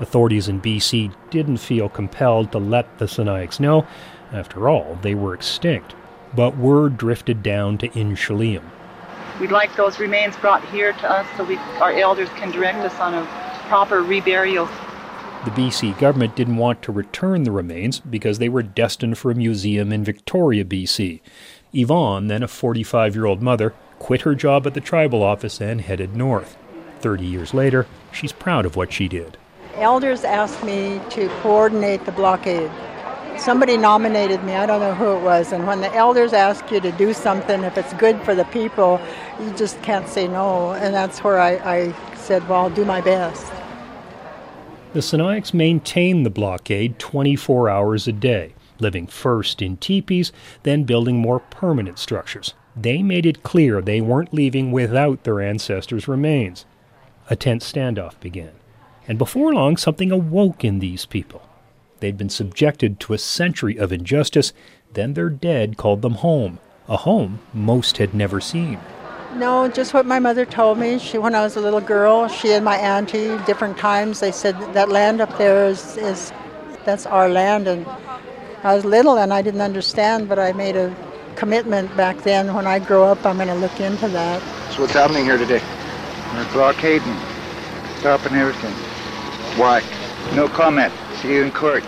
Authorities 0.01 0.49
in 0.49 0.59
BC 0.59 1.15
didn't 1.29 1.59
feel 1.59 1.87
compelled 1.87 2.51
to 2.51 2.57
let 2.57 2.97
the 2.97 3.05
Sinixt 3.05 3.61
know. 3.61 3.87
After 4.33 4.67
all, 4.67 4.99
they 5.01 5.15
were 5.15 5.33
extinct 5.33 5.95
but 6.35 6.57
word 6.57 6.97
drifted 6.97 7.43
down 7.43 7.77
to 7.79 7.89
Inchelium. 7.89 8.63
We'd 9.39 9.51
like 9.51 9.75
those 9.75 9.99
remains 9.99 10.35
brought 10.37 10.63
here 10.69 10.93
to 10.93 11.11
us 11.11 11.27
so 11.35 11.43
we, 11.43 11.57
our 11.79 11.91
elders 11.91 12.29
can 12.29 12.51
direct 12.51 12.79
us 12.79 12.99
on 12.99 13.13
a 13.13 13.25
proper 13.67 14.01
reburial. 14.01 14.69
The 15.45 15.51
BC 15.51 15.97
government 15.97 16.35
didn't 16.35 16.57
want 16.57 16.83
to 16.83 16.91
return 16.91 17.43
the 17.43 17.51
remains 17.51 17.99
because 17.99 18.37
they 18.37 18.49
were 18.49 18.61
destined 18.61 19.17
for 19.17 19.31
a 19.31 19.35
museum 19.35 19.91
in 19.91 20.03
Victoria, 20.03 20.63
BC. 20.63 21.21
Yvonne, 21.73 22.27
then 22.27 22.43
a 22.43 22.47
45 22.47 23.15
year 23.15 23.25
old 23.25 23.41
mother, 23.41 23.73
quit 23.97 24.21
her 24.21 24.35
job 24.35 24.67
at 24.67 24.75
the 24.75 24.81
tribal 24.81 25.23
office 25.23 25.59
and 25.59 25.81
headed 25.81 26.15
north. 26.15 26.57
Thirty 26.99 27.25
years 27.25 27.53
later, 27.53 27.87
she's 28.11 28.31
proud 28.31 28.65
of 28.65 28.75
what 28.75 28.93
she 28.93 29.07
did. 29.07 29.37
Elders 29.75 30.23
asked 30.23 30.63
me 30.63 31.01
to 31.09 31.27
coordinate 31.41 32.05
the 32.05 32.11
blockade 32.11 32.69
somebody 33.41 33.75
nominated 33.75 34.43
me, 34.43 34.53
I 34.53 34.65
don't 34.65 34.79
know 34.79 34.93
who 34.93 35.15
it 35.15 35.21
was, 35.21 35.51
and 35.51 35.65
when 35.65 35.81
the 35.81 35.93
elders 35.95 36.31
ask 36.31 36.69
you 36.71 36.79
to 36.79 36.91
do 36.91 37.13
something, 37.13 37.63
if 37.63 37.77
it's 37.77 37.93
good 37.93 38.21
for 38.21 38.35
the 38.35 38.45
people, 38.45 39.01
you 39.39 39.51
just 39.55 39.81
can't 39.81 40.07
say 40.07 40.27
no. 40.27 40.73
And 40.73 40.93
that's 40.93 41.23
where 41.23 41.39
I, 41.39 41.53
I 41.55 42.15
said, 42.15 42.47
well, 42.47 42.63
I'll 42.63 42.69
do 42.69 42.85
my 42.85 43.01
best. 43.01 43.51
The 44.93 44.99
Sinixt 44.99 45.53
maintained 45.53 46.25
the 46.25 46.29
blockade 46.29 46.99
24 46.99 47.69
hours 47.69 48.07
a 48.07 48.11
day, 48.11 48.53
living 48.79 49.07
first 49.07 49.61
in 49.61 49.77
teepees, 49.77 50.31
then 50.63 50.83
building 50.83 51.17
more 51.17 51.39
permanent 51.39 51.97
structures. 51.97 52.53
They 52.75 53.01
made 53.01 53.25
it 53.25 53.43
clear 53.43 53.81
they 53.81 54.01
weren't 54.01 54.33
leaving 54.33 54.71
without 54.71 55.23
their 55.23 55.41
ancestors' 55.41 56.07
remains. 56.07 56.65
A 57.29 57.35
tense 57.35 57.71
standoff 57.71 58.19
began, 58.19 58.51
and 59.07 59.17
before 59.17 59.53
long 59.53 59.77
something 59.77 60.11
awoke 60.11 60.63
in 60.63 60.79
these 60.79 61.05
people. 61.05 61.41
They'd 62.01 62.17
been 62.17 62.29
subjected 62.29 62.99
to 63.01 63.13
a 63.13 63.19
century 63.19 63.77
of 63.77 63.93
injustice, 63.93 64.53
then 64.91 65.13
their 65.13 65.29
dead 65.29 65.77
called 65.77 66.01
them 66.01 66.15
home, 66.15 66.57
a 66.87 66.97
home 66.97 67.39
most 67.53 67.97
had 67.97 68.15
never 68.15 68.41
seen. 68.41 68.79
No, 69.35 69.69
just 69.69 69.93
what 69.93 70.07
my 70.07 70.17
mother 70.17 70.43
told 70.43 70.79
me. 70.79 70.97
She, 70.97 71.19
when 71.19 71.35
I 71.35 71.43
was 71.43 71.55
a 71.55 71.61
little 71.61 71.79
girl, 71.79 72.27
she 72.27 72.53
and 72.53 72.65
my 72.65 72.75
auntie, 72.75 73.37
different 73.45 73.77
times, 73.77 74.19
they 74.19 74.31
said 74.31 74.59
that 74.73 74.89
land 74.89 75.21
up 75.21 75.37
there 75.37 75.67
is, 75.67 75.95
is 75.97 76.33
that's 76.85 77.05
our 77.05 77.29
land. 77.29 77.67
And 77.67 77.85
I 78.63 78.75
was 78.75 78.83
little 78.83 79.19
and 79.19 79.31
I 79.31 79.43
didn't 79.43 79.61
understand, 79.61 80.27
but 80.27 80.39
I 80.39 80.53
made 80.53 80.75
a 80.75 80.93
commitment 81.35 81.95
back 81.95 82.17
then. 82.23 82.53
When 82.55 82.65
I 82.65 82.79
grow 82.79 83.03
up, 83.03 83.23
I'm 83.25 83.37
going 83.37 83.47
to 83.47 83.55
look 83.55 83.79
into 83.79 84.07
that. 84.09 84.41
So 84.73 84.81
what's 84.81 84.93
happening 84.93 85.23
here 85.23 85.37
today? 85.37 85.61
We're 86.33 86.51
blockading, 86.51 87.15
stopping 87.99 88.33
everything. 88.33 88.73
Why? 89.57 89.83
No 90.35 90.47
comment. 90.47 90.91
See 91.21 91.35
you 91.35 91.43
in 91.43 91.51
court. 91.51 91.83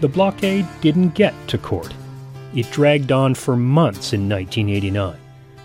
The 0.00 0.08
blockade 0.08 0.66
didn't 0.80 1.14
get 1.14 1.34
to 1.48 1.58
court. 1.58 1.92
It 2.54 2.70
dragged 2.70 3.12
on 3.12 3.34
for 3.34 3.54
months 3.54 4.14
in 4.14 4.28
1989, 4.28 5.14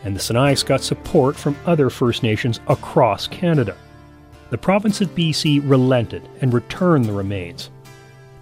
and 0.04 0.14
the 0.16 0.20
Sinixt 0.20 0.66
got 0.66 0.82
support 0.82 1.38
from 1.38 1.56
other 1.66 1.90
First 1.90 2.22
Nations 2.22 2.60
across 2.68 3.28
Canada. 3.28 3.78
The 4.50 4.58
province 4.58 5.00
of 5.00 5.16
BC 5.16 5.62
relented 5.64 6.28
and 6.42 6.54
returned 6.54 7.06
the 7.06 7.14
remains. 7.14 7.70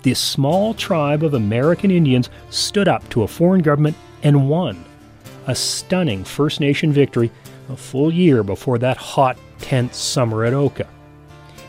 This 0.02 0.20
small 0.20 0.74
tribe 0.74 1.24
of 1.24 1.36
American 1.36 1.92
Indians 1.92 2.30
stood 2.50 2.88
up 2.88 3.08
to 3.10 3.24
a 3.24 3.28
foreign 3.28 3.62
government 3.62 3.96
and 4.24 4.50
won. 4.50 4.84
A 5.46 5.54
stunning 5.54 6.24
First 6.24 6.60
Nation 6.60 6.92
victory 6.92 7.32
a 7.70 7.78
full 7.78 8.12
year 8.12 8.44
before 8.44 8.80
that 8.80 8.98
hot, 8.98 9.38
tense 9.60 9.96
summer 9.98 10.44
at 10.44 10.54
Oka. 10.54 10.88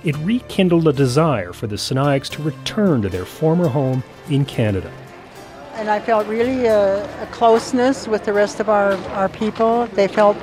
It 0.02 0.16
rekindled 0.18 0.88
a 0.88 0.92
desire 0.92 1.52
for 1.52 1.66
the 1.66 1.76
Sinixt 1.76 2.30
to 2.32 2.42
return 2.42 3.02
to 3.02 3.08
their 3.08 3.24
former 3.24 3.68
home 3.68 4.02
in 4.28 4.44
Canada. 4.44 4.90
And 5.74 5.90
I 5.90 6.00
felt 6.00 6.26
really 6.26 6.66
a, 6.66 7.04
a 7.22 7.26
closeness 7.26 8.06
with 8.06 8.24
the 8.24 8.32
rest 8.32 8.60
of 8.60 8.68
our, 8.68 8.94
our 9.10 9.28
people. 9.28 9.86
They 9.88 10.06
felt, 10.06 10.36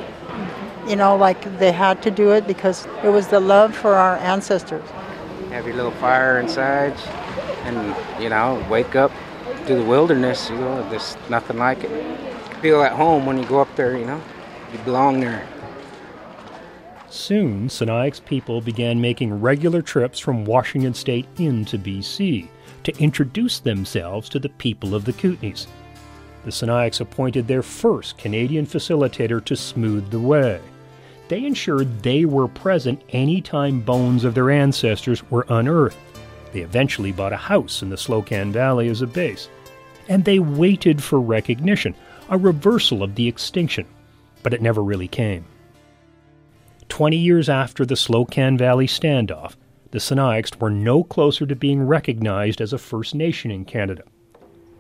you 0.88 0.96
know, 0.96 1.16
like 1.16 1.58
they 1.58 1.72
had 1.72 2.02
to 2.04 2.12
do 2.12 2.32
it 2.32 2.46
because 2.48 2.86
it 3.04 3.10
was 3.10 3.28
the 3.28 3.40
love 3.40 3.76
for 3.76 3.96
our 3.96 4.18
ancestors. 4.18 4.88
Have 5.50 5.66
your 5.66 5.76
little 5.76 5.92
fire 5.92 6.40
inside 6.40 6.94
and, 7.64 7.96
you 8.22 8.30
know, 8.30 8.66
wake 8.70 8.96
up 8.96 9.12
to 9.68 9.76
the 9.76 9.84
wilderness, 9.84 10.50
you 10.50 10.58
know, 10.58 10.90
there's 10.90 11.16
nothing 11.30 11.58
like 11.58 11.84
it. 11.84 12.18
Feel 12.62 12.82
at 12.82 12.92
home 12.92 13.26
when 13.26 13.38
you 13.38 13.46
go 13.46 13.60
up 13.60 13.74
there, 13.76 13.98
you 13.98 14.06
know, 14.06 14.22
you 14.74 14.80
belong 14.80 15.20
there. 15.20 15.48
Soon, 17.10 17.68
Sinixt 17.68 18.26
people 18.26 18.62
began 18.62 19.02
making 19.02 19.42
regular 19.42 19.82
trips 19.82 20.20
from 20.20 20.46
Washington 20.46 20.94
state 20.94 21.28
into 21.38 21.78
BC 21.78 22.48
to 22.84 22.98
introduce 22.98 23.60
themselves 23.60 24.30
to 24.30 24.40
the 24.40 24.50
people 24.50 24.96
of 24.96 25.06
the 25.06 25.14
Kootenays. 25.14 25.68
The 26.44 26.52
Sinixt 26.52 27.02
appointed 27.02 27.48
their 27.48 27.62
first 27.62 28.18
Canadian 28.18 28.66
facilitator 28.66 29.44
to 29.46 29.56
smooth 29.56 30.10
the 30.10 30.20
way. 30.20 30.60
They 31.28 31.46
ensured 31.46 32.02
they 32.02 32.26
were 32.26 32.48
present 32.48 33.02
any 33.10 33.42
time 33.42 33.82
bones 33.82 34.24
of 34.24 34.34
their 34.34 34.50
ancestors 34.50 35.30
were 35.30 35.46
unearthed. 35.50 35.98
They 36.52 36.62
eventually 36.62 37.12
bought 37.12 37.32
a 37.32 37.38
house 37.38 37.82
in 37.82 37.90
the 37.90 37.96
Slocan 37.96 38.52
Valley 38.52 38.90
as 38.90 39.02
a 39.02 39.08
base. 39.08 39.48
And 40.10 40.26
they 40.26 40.40
waited 40.40 41.02
for 41.02 41.22
recognition, 41.22 41.96
a 42.30 42.38
reversal 42.38 43.04
of 43.04 43.16
the 43.16 43.28
extinction. 43.28 43.86
But 44.44 44.54
it 44.54 44.62
never 44.62 44.84
really 44.84 45.08
came. 45.08 45.46
Twenty 46.90 47.18
years 47.18 47.48
after 47.48 47.86
the 47.86 47.96
Slocan 47.96 48.58
Valley 48.58 48.88
standoff, 48.88 49.56
the 49.92 50.00
Sinixt 50.00 50.60
were 50.62 50.70
no 50.70 51.04
closer 51.04 51.46
to 51.46 51.56
being 51.56 51.86
recognized 51.86 52.62
as 52.62 52.72
a 52.72 52.78
First 52.78 53.14
Nation 53.14 53.52
in 53.52 53.66
Canada. 53.66 54.04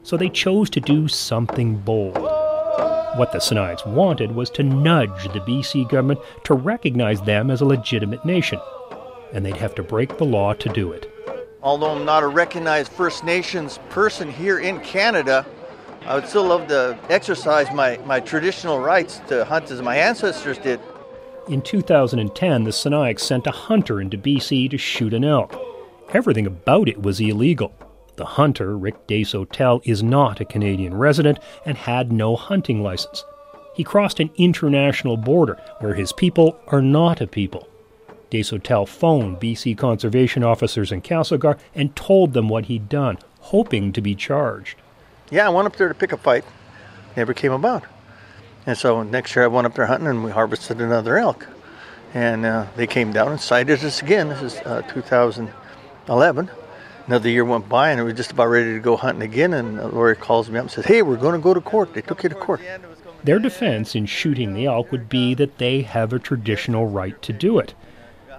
So 0.04 0.18
they 0.18 0.30
chose 0.30 0.70
to 0.72 0.80
do 0.80 1.08
something 1.08 1.76
bold. 1.76 2.16
What 2.16 3.34
the 3.34 3.40
Sinixt 3.40 3.86
wanted 3.86 4.32
was 4.34 4.50
to 4.52 4.64
nudge 4.64 5.26
the 5.34 5.42
BC 5.42 5.90
government 5.90 6.22
to 6.46 6.54
recognize 6.54 7.22
them 7.22 7.52
as 7.52 7.60
a 7.60 7.66
legitimate 7.66 8.24
nation, 8.26 8.60
and 9.34 9.46
they'd 9.46 9.58
have 9.58 9.76
to 9.76 9.84
break 9.84 10.18
the 10.18 10.26
law 10.26 10.54
to 10.54 10.70
do 10.70 10.94
it. 10.94 11.12
Although 11.62 11.92
I'm 11.92 12.06
not 12.06 12.24
a 12.24 12.28
recognized 12.28 12.92
First 12.94 13.26
Nations 13.26 13.80
person 13.90 14.32
here 14.32 14.60
in 14.60 14.80
Canada, 14.80 15.46
I 16.06 16.16
would 16.16 16.28
still 16.28 16.46
love 16.46 16.68
to 16.70 16.98
exercise 17.10 17.72
my, 17.74 17.98
my 18.06 18.22
traditional 18.22 18.80
rights 18.80 19.20
to 19.28 19.44
hunt 19.46 19.70
as 19.70 19.82
my 19.82 19.98
ancestors 19.98 20.58
did. 20.58 20.80
In 21.52 21.62
2010, 21.62 22.64
the 22.64 22.72
Sinixt 22.72 23.20
sent 23.20 23.46
a 23.46 23.52
hunter 23.52 24.00
into 24.00 24.18
BC 24.18 24.70
to 24.70 24.78
shoot 24.78 25.14
an 25.14 25.26
elk. 25.26 25.54
Everything 26.14 26.48
about 26.48 26.88
it 26.88 27.04
was 27.04 27.20
illegal. 27.20 27.74
The 28.16 28.24
hunter, 28.24 28.78
Rick 28.78 29.06
Desautels, 29.06 29.82
is 29.84 30.02
not 30.02 30.40
a 30.40 30.46
Canadian 30.46 30.94
resident 30.94 31.40
and 31.66 31.78
had 31.78 32.10
no 32.10 32.38
hunting 32.38 32.82
license. 32.82 33.26
He 33.76 33.84
crossed 33.84 34.22
an 34.22 34.30
international 34.38 35.18
border 35.18 35.60
where 35.80 35.94
his 35.94 36.14
people 36.14 36.58
are 36.68 36.82
not 36.82 37.20
a 37.20 37.28
people. 37.28 37.68
Desautels 38.32 38.88
phoned 38.88 39.42
BC 39.42 39.78
conservation 39.78 40.46
officers 40.46 40.90
in 40.90 41.02
Castlegar 41.02 41.60
and 41.76 41.94
told 41.98 42.32
them 42.32 42.48
what 42.48 42.68
he'd 42.68 42.88
done, 42.88 43.18
hoping 43.42 43.92
to 43.92 44.00
be 44.00 44.16
charged. 44.16 44.78
Yeah, 45.30 45.48
I 45.48 45.50
went 45.50 45.66
up 45.66 45.76
there 45.76 45.90
to 45.90 45.94
pick 45.94 46.14
a 46.14 46.18
fight. 46.18 46.46
Never 47.18 47.34
came 47.34 47.52
about. 47.52 47.84
And 48.66 48.78
so 48.78 49.04
next 49.04 49.36
year 49.36 49.46
I 49.46 49.48
went 49.48 49.66
up 49.66 49.74
there 49.74 49.88
hunting 49.88 50.08
and 50.08 50.24
we 50.24 50.32
harvested 50.32 50.82
another 50.82 51.18
elk. 51.18 51.48
And 52.14 52.46
uh, 52.46 52.68
they 52.76 52.88
came 52.88 53.12
down 53.14 53.32
and 53.32 53.40
sighted 53.40 53.84
us 53.84 54.02
again. 54.02 54.30
This 54.30 54.42
is 54.42 54.60
uh, 54.60 54.82
2011. 54.84 56.52
Another 57.08 57.30
year 57.30 57.44
went 57.44 57.68
by 57.68 57.92
and 57.92 58.00
we 58.00 58.06
were 58.06 58.14
just 58.14 58.32
about 58.32 58.48
ready 58.48 58.74
to 58.74 58.80
go 58.80 58.98
hunting 58.98 59.24
again. 59.24 59.54
And 59.54 59.80
the 59.80 59.88
lawyer 59.88 60.16
calls 60.16 60.50
me 60.50 60.60
up 60.60 60.64
and 60.64 60.72
says, 60.72 60.86
Hey, 60.86 61.02
we're 61.02 61.18
going 61.18 61.34
to 61.34 61.40
go 61.40 61.54
to 61.54 61.62
court. 61.62 61.94
They 61.94 62.02
took 62.02 62.24
you 62.24 62.30
to 62.30 62.36
court. 62.36 62.62
Their 63.24 63.40
defense 63.40 63.96
in 63.96 64.08
shooting 64.08 64.54
the 64.54 64.66
elk 64.66 64.92
would 64.92 65.08
be 65.08 65.34
that 65.36 65.58
they 65.58 65.82
have 65.82 66.12
a 66.12 66.20
traditional 66.20 66.88
right 66.88 67.20
to 67.22 67.34
do 67.34 67.60
it. 67.60 67.74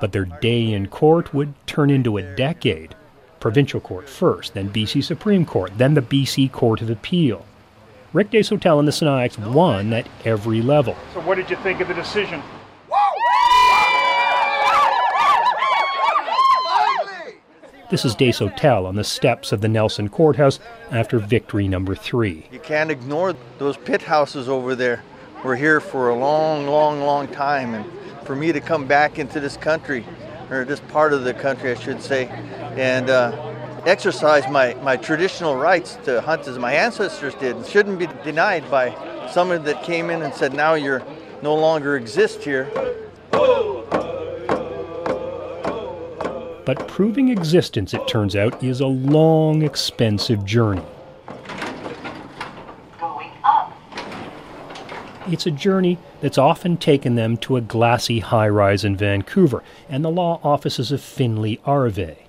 But 0.00 0.12
their 0.12 0.24
day 0.24 0.72
in 0.72 0.88
court 0.88 1.32
would 1.32 1.54
turn 1.66 1.90
into 1.90 2.16
a 2.16 2.22
decade. 2.22 2.94
Provincial 3.38 3.80
court 3.80 4.08
first, 4.08 4.54
then 4.54 4.72
BC 4.72 5.02
Supreme 5.02 5.44
Court, 5.44 5.72
then 5.76 5.94
the 5.94 6.02
BC 6.02 6.52
Court 6.52 6.80
of 6.80 6.90
Appeal. 6.90 7.44
Rick 8.12 8.30
Desautels 8.30 8.78
and 8.78 8.86
the 8.86 8.92
Sinixt 8.92 9.38
won 9.52 9.92
at 9.94 10.06
every 10.26 10.60
level. 10.60 10.94
So, 11.14 11.20
what 11.20 11.36
did 11.36 11.48
you 11.48 11.56
think 11.56 11.80
of 11.80 11.88
the 11.88 11.94
decision? 11.94 12.42
This 17.90 18.04
is 18.04 18.14
Desautels 18.14 18.86
on 18.86 18.96
the 18.96 19.04
steps 19.04 19.52
of 19.52 19.60
the 19.60 19.68
Nelson 19.68 20.08
Courthouse 20.08 20.58
after 20.90 21.18
victory 21.18 21.68
number 21.68 21.94
three. 21.94 22.46
You 22.50 22.58
can't 22.58 22.90
ignore 22.90 23.34
those 23.58 23.76
pit 23.76 24.02
houses 24.02 24.48
over 24.48 24.74
there. 24.74 25.02
We're 25.44 25.56
here 25.56 25.80
for 25.80 26.08
a 26.08 26.14
long, 26.14 26.66
long, 26.66 27.02
long 27.02 27.28
time. 27.28 27.74
And 27.74 27.84
for 28.26 28.34
me 28.34 28.52
to 28.52 28.60
come 28.60 28.86
back 28.86 29.18
into 29.18 29.40
this 29.40 29.56
country, 29.56 30.06
or 30.50 30.64
this 30.64 30.80
part 30.80 31.12
of 31.12 31.24
the 31.24 31.34
country, 31.34 31.70
I 31.70 31.74
should 31.74 32.02
say, 32.02 32.28
and 32.76 33.10
uh, 33.10 33.51
exercise 33.86 34.48
my, 34.48 34.74
my 34.74 34.96
traditional 34.96 35.56
rights 35.56 35.98
to 36.04 36.20
hunt 36.20 36.46
as 36.46 36.58
my 36.58 36.72
ancestors 36.72 37.34
did 37.34 37.56
and 37.56 37.66
shouldn't 37.66 37.98
be 37.98 38.06
denied 38.24 38.70
by 38.70 38.94
someone 39.32 39.64
that 39.64 39.82
came 39.82 40.10
in 40.10 40.22
and 40.22 40.32
said, 40.34 40.52
now 40.52 40.74
you're 40.74 41.02
no 41.42 41.54
longer 41.54 41.96
exist 41.96 42.44
here. 42.44 42.70
But 46.64 46.86
proving 46.86 47.28
existence, 47.28 47.92
it 47.92 48.06
turns 48.06 48.36
out, 48.36 48.62
is 48.62 48.80
a 48.80 48.86
long, 48.86 49.62
expensive 49.62 50.44
journey. 50.44 50.84
It's 55.28 55.46
a 55.46 55.50
journey 55.50 55.98
that's 56.20 56.38
often 56.38 56.76
taken 56.76 57.14
them 57.14 57.36
to 57.38 57.56
a 57.56 57.60
glassy 57.60 58.20
high 58.20 58.48
rise 58.48 58.84
in 58.84 58.96
Vancouver 58.96 59.62
and 59.88 60.04
the 60.04 60.10
law 60.10 60.40
offices 60.44 60.92
of 60.92 61.00
Finlay 61.00 61.56
Arvay. 61.66 62.21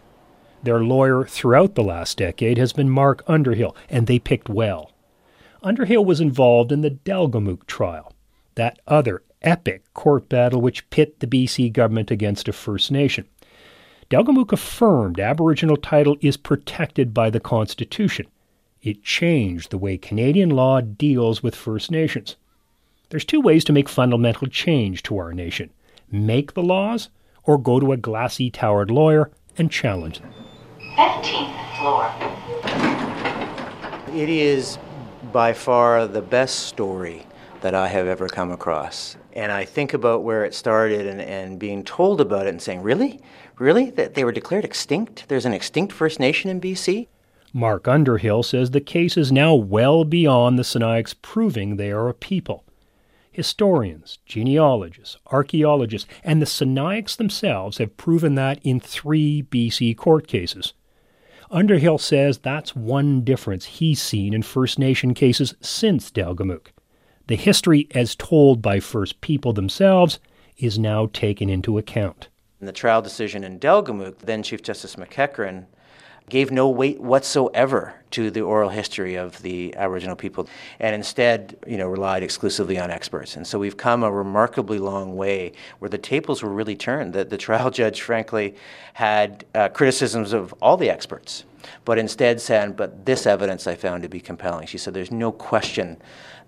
Their 0.63 0.81
lawyer 0.81 1.25
throughout 1.25 1.75
the 1.75 1.83
last 1.83 2.17
decade 2.17 2.57
has 2.57 2.71
been 2.71 2.89
Mark 2.89 3.21
Underhill, 3.27 3.75
and 3.89 4.07
they 4.07 4.17
picked 4.17 4.47
well. 4.47 4.91
Underhill 5.61 6.05
was 6.05 6.21
involved 6.21 6.71
in 6.71 6.81
the 6.81 6.91
Delgamuukw 6.91 7.65
trial, 7.67 8.13
that 8.55 8.79
other 8.87 9.23
epic 9.41 9.83
court 9.93 10.29
battle 10.29 10.61
which 10.61 10.89
pit 10.89 11.19
the 11.19 11.27
BC 11.27 11.71
government 11.73 12.11
against 12.11 12.47
a 12.47 12.53
First 12.53 12.91
Nation. 12.91 13.25
Delgamuukw 14.09 14.53
affirmed 14.53 15.19
Aboriginal 15.19 15.75
title 15.75 16.15
is 16.21 16.37
protected 16.37 17.13
by 17.13 17.29
the 17.29 17.41
Constitution. 17.41 18.27
It 18.81 19.03
changed 19.03 19.69
the 19.69 19.77
way 19.77 19.97
Canadian 19.97 20.49
law 20.49 20.79
deals 20.79 21.43
with 21.43 21.55
First 21.55 21.91
Nations. 21.91 22.37
There's 23.09 23.25
two 23.25 23.41
ways 23.41 23.63
to 23.65 23.73
make 23.73 23.89
fundamental 23.89 24.47
change 24.47 25.03
to 25.03 25.17
our 25.17 25.33
nation 25.33 25.71
make 26.11 26.53
the 26.53 26.61
laws, 26.61 27.09
or 27.43 27.57
go 27.57 27.79
to 27.79 27.91
a 27.91 27.97
glassy 27.97 28.51
towered 28.51 28.91
lawyer 28.91 29.31
and 29.57 29.71
challenge 29.71 30.19
them. 30.19 30.31
15th 30.95 31.77
floor. 31.77 32.13
It 34.15 34.29
is 34.29 34.77
by 35.31 35.53
far 35.53 36.07
the 36.07 36.21
best 36.21 36.67
story 36.67 37.25
that 37.61 37.73
I 37.73 37.87
have 37.87 38.05
ever 38.05 38.27
come 38.27 38.51
across. 38.51 39.17
And 39.33 39.51
I 39.51 39.65
think 39.65 39.93
about 39.93 40.23
where 40.23 40.45
it 40.45 40.53
started 40.53 41.07
and, 41.07 41.19
and 41.19 41.57
being 41.57 41.83
told 41.83 42.21
about 42.21 42.45
it 42.45 42.49
and 42.49 42.61
saying, 42.61 42.83
really? 42.83 43.19
Really? 43.57 43.89
That 43.89 44.13
they 44.13 44.23
were 44.23 44.31
declared 44.31 44.65
extinct? 44.65 45.25
There's 45.29 45.45
an 45.45 45.53
extinct 45.53 45.93
First 45.93 46.19
Nation 46.19 46.51
in 46.51 46.61
BC? 46.61 47.07
Mark 47.53 47.87
Underhill 47.87 48.43
says 48.43 48.71
the 48.71 48.81
case 48.81 49.17
is 49.17 49.31
now 49.31 49.55
well 49.55 50.03
beyond 50.03 50.59
the 50.59 50.63
Sinixt 50.63 51.21
proving 51.21 51.77
they 51.77 51.91
are 51.91 52.09
a 52.09 52.13
people. 52.13 52.65
Historians, 53.31 54.19
genealogists, 54.27 55.17
archaeologists, 55.31 56.07
and 56.23 56.39
the 56.39 56.45
Sinixt 56.45 57.17
themselves 57.17 57.79
have 57.79 57.97
proven 57.97 58.35
that 58.35 58.59
in 58.63 58.79
three 58.79 59.41
BC 59.41 59.97
court 59.97 60.27
cases. 60.27 60.73
Underhill 61.53 61.99
says 61.99 62.39
that's 62.39 62.75
one 62.75 63.21
difference 63.21 63.65
he's 63.65 64.01
seen 64.01 64.33
in 64.33 64.41
First 64.41 64.79
Nation 64.79 65.13
cases 65.13 65.53
since 65.61 66.09
Delgamuukw. 66.09 66.65
The 67.27 67.35
history 67.35 67.87
as 67.93 68.15
told 68.15 68.59
by 68.59 68.79
First 68.79 69.21
People 69.21 69.53
themselves 69.53 70.19
is 70.57 70.79
now 70.79 71.11
taken 71.13 71.51
into 71.51 71.77
account. 71.77 72.27
In 72.59 72.65
the 72.65 72.71
trial 72.71 73.03
decision 73.03 73.43
in 73.43 73.59
Delgamuukw, 73.59 74.17
then 74.17 74.41
Chief 74.41 74.63
Justice 74.63 74.95
McEachern 74.95 75.67
gave 76.29 76.51
no 76.51 76.69
weight 76.69 76.99
whatsoever 76.99 77.93
to 78.11 78.31
the 78.31 78.41
oral 78.41 78.69
history 78.69 79.15
of 79.15 79.41
the 79.41 79.75
Aboriginal 79.75 80.15
people 80.15 80.47
and 80.79 80.95
instead, 80.95 81.57
you 81.67 81.77
know, 81.77 81.87
relied 81.87 82.23
exclusively 82.23 82.79
on 82.79 82.91
experts. 82.91 83.35
And 83.35 83.45
so 83.45 83.59
we've 83.59 83.77
come 83.77 84.03
a 84.03 84.11
remarkably 84.11 84.79
long 84.79 85.15
way 85.15 85.51
where 85.79 85.89
the 85.89 85.97
tables 85.97 86.43
were 86.43 86.49
really 86.49 86.75
turned. 86.75 87.13
That 87.13 87.29
the 87.29 87.37
trial 87.37 87.71
judge, 87.81 88.01
frankly, 88.01 88.55
had 88.93 89.45
uh, 89.53 89.69
criticisms 89.69 90.33
of 90.33 90.53
all 90.61 90.77
the 90.77 90.89
experts, 90.89 91.43
but 91.85 91.97
instead 91.97 92.39
said, 92.39 92.77
but 92.77 93.05
this 93.05 93.25
evidence 93.25 93.67
I 93.67 93.75
found 93.75 94.03
to 94.03 94.09
be 94.09 94.19
compelling. 94.19 94.67
She 94.67 94.77
said, 94.77 94.93
there's 94.93 95.11
no 95.11 95.31
question 95.31 95.97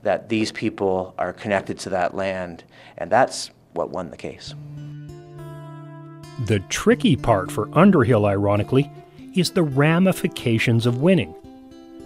that 0.03 0.29
these 0.29 0.51
people 0.51 1.15
are 1.17 1.33
connected 1.33 1.79
to 1.79 1.89
that 1.89 2.13
land, 2.13 2.63
and 2.97 3.11
that's 3.11 3.49
what 3.73 3.89
won 3.89 4.11
the 4.11 4.17
case. 4.17 4.53
The 6.45 6.59
tricky 6.69 7.15
part 7.15 7.51
for 7.51 7.69
Underhill, 7.73 8.25
ironically, 8.25 8.91
is 9.35 9.51
the 9.51 9.63
ramifications 9.63 10.85
of 10.85 11.01
winning. 11.01 11.35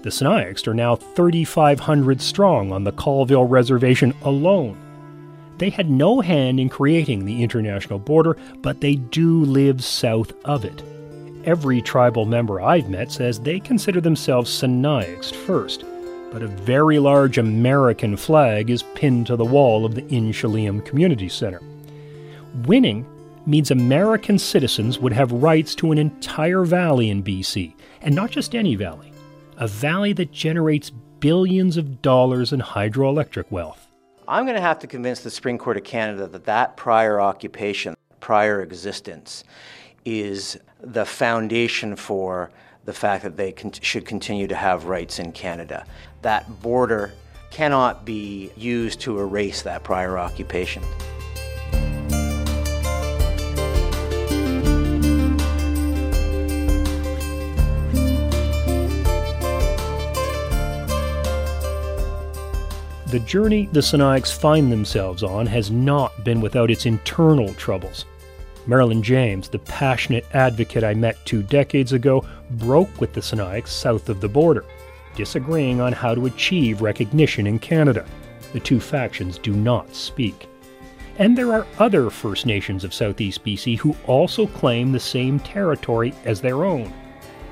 The 0.02 0.10
Sinixt 0.10 0.68
are 0.68 0.74
now 0.74 0.96
3,500 0.96 2.22
strong 2.22 2.72
on 2.72 2.84
the 2.84 2.92
Colville 2.92 3.44
Reservation 3.46 4.14
alone. 4.22 4.78
They 5.58 5.70
had 5.70 5.90
no 5.90 6.22
hand 6.22 6.60
in 6.60 6.70
creating 6.70 7.26
the 7.26 7.44
international 7.44 8.00
border, 8.00 8.38
but 8.62 8.80
they 8.80 8.96
do 8.96 9.44
live 9.44 9.84
south 9.84 10.32
of 10.46 10.64
it. 10.64 10.82
Every 11.44 11.82
tribal 11.82 12.26
member 12.26 12.62
I've 12.62 12.90
met 12.90 13.12
says 13.12 13.40
they 13.40 13.60
consider 13.60 14.00
themselves 14.00 14.50
Sinixt 14.50 15.36
first, 15.36 15.84
but 16.32 16.44
a 16.44 16.48
very 16.48 17.00
large 17.00 17.38
American 17.38 18.16
flag 18.16 18.70
is 18.70 18.84
pinned 18.96 19.28
to 19.28 19.36
the 19.36 19.46
wall 19.46 19.86
of 19.86 19.96
the 19.96 20.04
Inchelium 20.04 20.86
Community 20.86 21.28
Center. 21.28 21.62
Winning 22.66 23.06
means 23.50 23.72
American 23.72 24.38
citizens 24.38 25.00
would 25.00 25.14
have 25.14 25.32
rights 25.32 25.74
to 25.76 25.92
an 25.92 25.98
entire 25.98 26.64
valley 26.64 27.10
in 27.10 27.24
BC, 27.24 27.74
and 28.02 28.14
not 28.14 28.30
just 28.30 28.56
any 28.56 28.76
valley, 28.76 29.12
a 29.58 29.68
valley 29.68 30.14
that 30.14 30.32
generates 30.32 30.92
billions 31.20 31.76
of 31.76 32.02
dollars 32.02 32.54
in 32.54 32.62
hydroelectric 32.62 33.46
wealth. 33.50 33.88
I'm 34.28 34.46
going 34.46 34.56
to 34.56 34.62
have 34.62 34.80
to 34.80 34.88
convince 34.88 35.22
the 35.22 35.32
Supreme 35.32 35.58
Court 35.58 35.78
of 35.78 35.84
Canada 35.84 36.28
that 36.28 36.46
that 36.46 36.78
prior 36.78 37.20
occupation, 37.20 37.96
prior 38.20 38.62
existence, 38.62 39.44
is 40.06 40.58
the 40.82 41.04
foundation 41.04 41.96
for 41.96 42.52
the 42.86 42.94
fact 42.94 43.24
that 43.24 43.36
they 43.36 43.52
con- 43.52 43.74
should 43.74 44.06
continue 44.06 44.48
to 44.48 44.56
have 44.56 44.86
rights 44.86 45.20
in 45.20 45.32
Canada. 45.32 45.86
That 46.22 46.62
border 46.62 47.12
cannot 47.50 48.06
be 48.06 48.52
used 48.56 49.00
to 49.02 49.20
erase 49.20 49.64
that 49.64 49.84
prior 49.84 50.18
occupation. 50.18 50.84
The 63.10 63.20
journey 63.22 63.68
the 63.72 63.80
Sinixt 63.80 64.40
find 64.40 64.72
themselves 64.72 65.24
on 65.24 65.48
has 65.48 65.72
not 65.72 66.24
been 66.24 66.42
without 66.42 66.70
its 66.70 66.86
internal 66.86 67.56
troubles. 67.56 68.06
Marilyn 68.68 69.02
James, 69.02 69.50
the 69.50 69.58
passionate 69.58 70.28
advocate 70.36 70.84
I 70.84 70.94
met 70.94 71.18
two 71.26 71.42
decades 71.42 71.92
ago, 71.92 72.24
broke 72.52 73.02
with 73.02 73.14
the 73.14 73.22
Sinixt 73.22 73.70
south 73.70 74.10
of 74.10 74.22
the 74.22 74.30
border, 74.30 74.64
disagreeing 75.16 75.82
on 75.82 75.92
how 75.92 76.14
to 76.14 76.28
achieve 76.28 76.84
recognition 76.84 77.48
in 77.48 77.58
Canada. 77.58 78.06
The 78.54 78.60
two 78.60 78.80
factions 78.80 79.40
do 79.40 79.54
not 79.54 79.96
speak. 79.96 80.48
And 81.18 81.36
there 81.36 81.52
are 81.52 81.66
other 81.80 82.12
First 82.12 82.46
Nations 82.46 82.84
of 82.84 82.94
southeast 82.94 83.44
BC 83.44 83.80
who 83.80 83.96
also 84.06 84.46
claim 84.46 84.92
the 84.92 85.00
same 85.00 85.40
territory 85.40 86.14
as 86.26 86.42
their 86.42 86.64
own. 86.64 86.94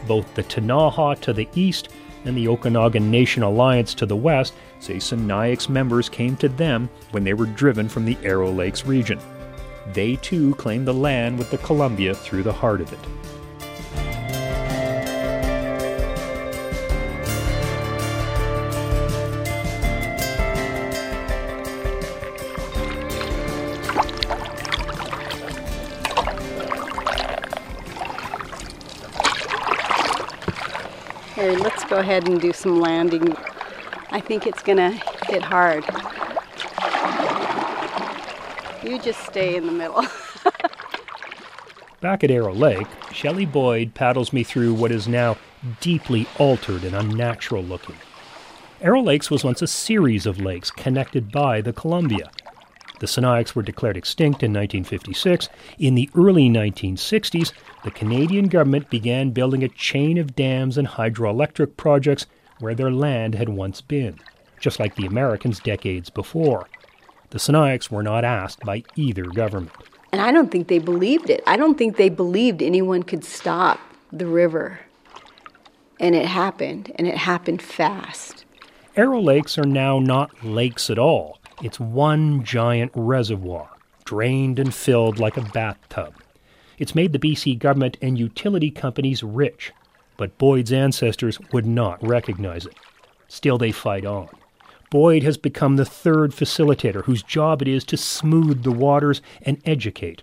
Both 0.07 0.35
the 0.35 0.43
Ktunaxa 0.43 1.19
to 1.21 1.33
the 1.33 1.49
east 1.55 1.89
and 2.25 2.37
the 2.37 2.47
Okanagan 2.47 3.09
Nation 3.09 3.43
Alliance 3.43 3.93
to 3.95 4.05
the 4.05 4.15
west 4.15 4.53
say 4.79 4.95
Sinixt 4.95 5.69
members 5.69 6.09
came 6.09 6.35
to 6.37 6.49
them 6.49 6.89
when 7.11 7.23
they 7.23 7.33
were 7.33 7.45
driven 7.45 7.87
from 7.89 8.05
the 8.05 8.17
Arrow 8.23 8.51
Lakes 8.51 8.85
region. 8.85 9.19
They 9.93 10.17
too 10.17 10.55
claim 10.55 10.85
the 10.85 10.93
land 10.93 11.37
with 11.37 11.49
the 11.51 11.57
Columbia 11.59 12.13
through 12.13 12.43
the 12.43 12.53
heart 12.53 12.81
of 12.81 12.91
it. 12.91 12.99
Go 31.97 32.01
ahead 32.01 32.27
and 32.27 32.39
do 32.39 32.53
some 32.53 32.79
landing. 32.79 33.35
I 34.11 34.19
think 34.19 34.45
it's 34.45 34.61
gonna 34.61 34.91
hit 35.29 35.41
hard. 35.41 35.83
You 38.83 38.99
just 38.99 39.25
stay 39.25 39.55
in 39.55 39.65
the 39.65 39.71
middle. 39.71 40.05
Back 41.99 42.23
at 42.23 42.29
Arrow 42.29 42.53
Lake, 42.53 42.85
Shelly 43.11 43.47
Boyd 43.47 43.95
paddles 43.95 44.31
me 44.31 44.43
through 44.43 44.75
what 44.75 44.91
is 44.91 45.07
now 45.07 45.37
deeply 45.81 46.27
altered 46.37 46.83
and 46.83 46.95
unnatural 46.95 47.63
looking. 47.63 47.95
Arrow 48.79 49.01
Lakes 49.01 49.31
was 49.31 49.43
once 49.43 49.63
a 49.63 49.67
series 49.67 50.27
of 50.27 50.39
lakes 50.39 50.69
connected 50.69 51.31
by 51.31 51.61
the 51.61 51.73
Columbia. 51.73 52.29
The 52.99 53.07
Sinixt 53.07 53.53
were 53.53 53.61
declared 53.61 53.97
extinct 53.97 54.41
in 54.43 54.51
1956. 54.51 55.49
In 55.77 55.95
the 55.95 56.09
early 56.15 56.49
1960s, 56.49 57.53
the 57.83 57.91
Canadian 57.91 58.47
government 58.47 58.89
began 58.89 59.31
building 59.31 59.63
a 59.63 59.69
chain 59.69 60.17
of 60.17 60.35
dams 60.35 60.77
and 60.77 60.87
hydroelectric 60.87 61.77
projects 61.77 62.25
where 62.59 62.73
their 62.73 62.91
land 62.91 63.35
had 63.35 63.49
once 63.49 63.81
been, 63.81 64.19
just 64.59 64.79
like 64.79 64.95
the 64.95 65.05
Americans 65.05 65.59
decades 65.59 66.09
before. 66.09 66.67
The 67.29 67.37
Sinixt 67.37 67.91
were 67.91 68.03
not 68.03 68.23
asked 68.23 68.61
by 68.61 68.83
either 68.95 69.25
government. 69.25 69.73
And 70.11 70.21
I 70.21 70.31
don't 70.31 70.49
think 70.49 70.67
they 70.67 70.79
believed 70.79 71.29
it. 71.29 71.43
I 71.45 71.57
don't 71.57 71.77
think 71.77 71.97
they 71.97 72.09
believed 72.09 72.61
anyone 72.61 73.03
could 73.03 73.23
stop 73.23 73.79
the 74.11 74.25
river. 74.25 74.79
And 75.99 76.15
it 76.15 76.25
happened, 76.25 76.91
and 76.95 77.07
it 77.07 77.17
happened 77.17 77.61
fast. 77.61 78.45
Arrow 78.95 79.19
Lakes 79.19 79.57
are 79.57 79.65
now 79.65 79.99
not 79.99 80.43
lakes 80.43 80.89
at 80.89 80.97
all. 80.97 81.39
It's 81.63 81.79
one 81.79 82.43
giant 82.43 82.91
reservoir, 82.93 83.69
drained 84.05 84.59
and 84.59 84.73
filled 84.73 85.17
like 85.17 85.37
a 85.37 85.41
bathtub. 85.41 86.13
It's 86.77 86.93
made 86.93 87.13
the 87.13 87.19
BC 87.19 87.57
government 87.57 87.97
and 87.99 88.17
utility 88.17 88.69
companies 88.69 89.23
rich, 89.23 89.71
but 90.17 90.37
Boyd's 90.37 90.71
ancestors 90.71 91.39
would 91.51 91.65
not 91.65 92.05
recognize 92.05 92.67
it. 92.67 92.75
Still, 93.27 93.57
they 93.57 93.71
fight 93.71 94.05
on. 94.05 94.29
Boyd 94.91 95.23
has 95.23 95.37
become 95.37 95.75
the 95.75 95.85
third 95.85 96.31
facilitator 96.31 97.03
whose 97.03 97.23
job 97.23 97.61
it 97.61 97.67
is 97.67 97.83
to 97.85 97.97
smooth 97.97 98.63
the 98.63 98.71
waters 98.71 99.21
and 99.41 99.59
educate, 99.65 100.21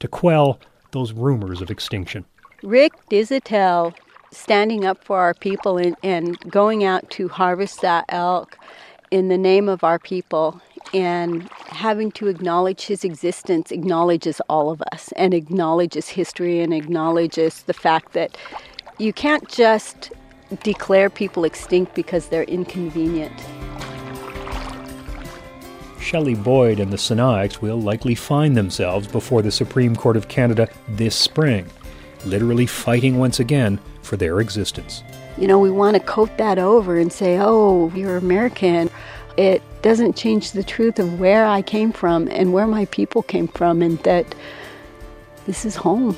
to 0.00 0.08
quell 0.08 0.58
those 0.90 1.12
rumors 1.12 1.60
of 1.60 1.70
extinction. 1.70 2.24
Rick 2.62 2.92
Desautels 3.10 3.94
standing 4.32 4.84
up 4.84 5.04
for 5.04 5.20
our 5.20 5.34
people 5.34 5.78
and, 5.78 5.96
and 6.02 6.38
going 6.50 6.82
out 6.82 7.08
to 7.10 7.28
harvest 7.28 7.80
that 7.82 8.04
elk 8.08 8.58
in 9.10 9.28
the 9.28 9.38
name 9.38 9.68
of 9.68 9.84
our 9.84 9.98
people 9.98 10.60
and 10.92 11.48
having 11.66 12.10
to 12.12 12.28
acknowledge 12.28 12.82
his 12.82 13.04
existence 13.04 13.70
acknowledges 13.70 14.40
all 14.48 14.70
of 14.70 14.82
us 14.92 15.12
and 15.16 15.34
acknowledges 15.34 16.08
history 16.08 16.60
and 16.60 16.72
acknowledges 16.72 17.62
the 17.62 17.72
fact 17.72 18.12
that 18.12 18.36
you 18.98 19.12
can't 19.12 19.48
just 19.48 20.12
declare 20.62 21.10
people 21.10 21.44
extinct 21.44 21.94
because 21.94 22.28
they're 22.28 22.44
inconvenient. 22.44 23.32
Shelly 25.98 26.34
Boyd 26.34 26.80
and 26.80 26.92
the 26.92 26.98
Sinixt 26.98 27.62
will 27.62 27.80
likely 27.80 28.14
find 28.14 28.56
themselves 28.56 29.06
before 29.06 29.42
the 29.42 29.50
Supreme 29.50 29.96
Court 29.96 30.16
of 30.16 30.28
Canada 30.28 30.68
this 30.86 31.16
spring, 31.16 31.66
literally 32.26 32.66
fighting 32.66 33.18
once 33.18 33.40
again 33.40 33.80
for 34.02 34.16
their 34.16 34.40
existence. 34.40 35.02
You 35.36 35.48
know, 35.48 35.58
we 35.58 35.70
want 35.70 35.96
to 35.96 36.00
coat 36.00 36.36
that 36.38 36.58
over 36.58 36.96
and 36.96 37.12
say, 37.12 37.38
oh, 37.40 37.90
you're 37.94 38.16
American. 38.16 38.88
It 39.36 39.62
doesn't 39.82 40.16
change 40.16 40.52
the 40.52 40.62
truth 40.62 40.98
of 40.98 41.18
where 41.18 41.44
I 41.44 41.60
came 41.60 41.92
from 41.92 42.28
and 42.28 42.52
where 42.52 42.66
my 42.66 42.84
people 42.86 43.22
came 43.22 43.48
from, 43.48 43.82
and 43.82 43.98
that 44.00 44.32
this 45.46 45.64
is 45.64 45.76
home. 45.76 46.16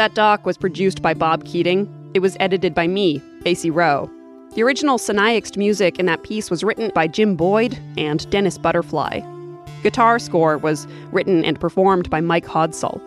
That 0.00 0.14
doc 0.14 0.46
was 0.46 0.56
produced 0.56 1.02
by 1.02 1.12
Bob 1.12 1.44
Keating. 1.44 1.86
It 2.14 2.20
was 2.20 2.34
edited 2.40 2.74
by 2.74 2.86
me, 2.86 3.20
Acey 3.44 3.70
Rowe. 3.70 4.10
The 4.54 4.62
original 4.62 4.96
Sinixt 4.96 5.58
music 5.58 5.98
in 5.98 6.06
that 6.06 6.22
piece 6.22 6.48
was 6.48 6.64
written 6.64 6.90
by 6.94 7.06
Jim 7.06 7.36
Boyd 7.36 7.78
and 7.98 8.30
Dennis 8.30 8.56
Butterfly. 8.56 9.20
Guitar 9.82 10.18
score 10.18 10.56
was 10.56 10.86
written 11.12 11.44
and 11.44 11.60
performed 11.60 12.08
by 12.08 12.22
Mike 12.22 12.46
Hodsall. 12.46 12.98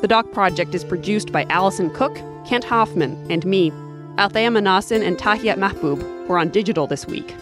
The 0.00 0.08
Doc 0.08 0.32
Project 0.32 0.74
is 0.74 0.82
produced 0.82 1.30
by 1.30 1.44
Allison 1.44 1.88
Cook, 1.94 2.20
Kent 2.44 2.64
Hoffman, 2.64 3.24
and 3.30 3.46
me. 3.46 3.70
Althea 4.18 4.48
Manasan 4.48 5.06
and 5.06 5.16
Tahiyat 5.16 5.58
Mahbub 5.58 6.26
were 6.26 6.40
on 6.40 6.48
digital 6.48 6.88
this 6.88 7.06
week. 7.06 7.36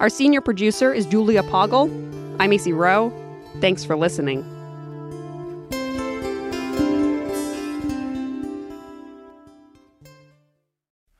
Our 0.00 0.08
senior 0.08 0.40
producer 0.40 0.92
is 0.92 1.06
Julia 1.06 1.44
Poggle. 1.44 1.88
I'm 2.40 2.50
Acey 2.50 2.76
Rowe. 2.76 3.12
Thanks 3.60 3.84
for 3.84 3.96
listening. 3.96 4.57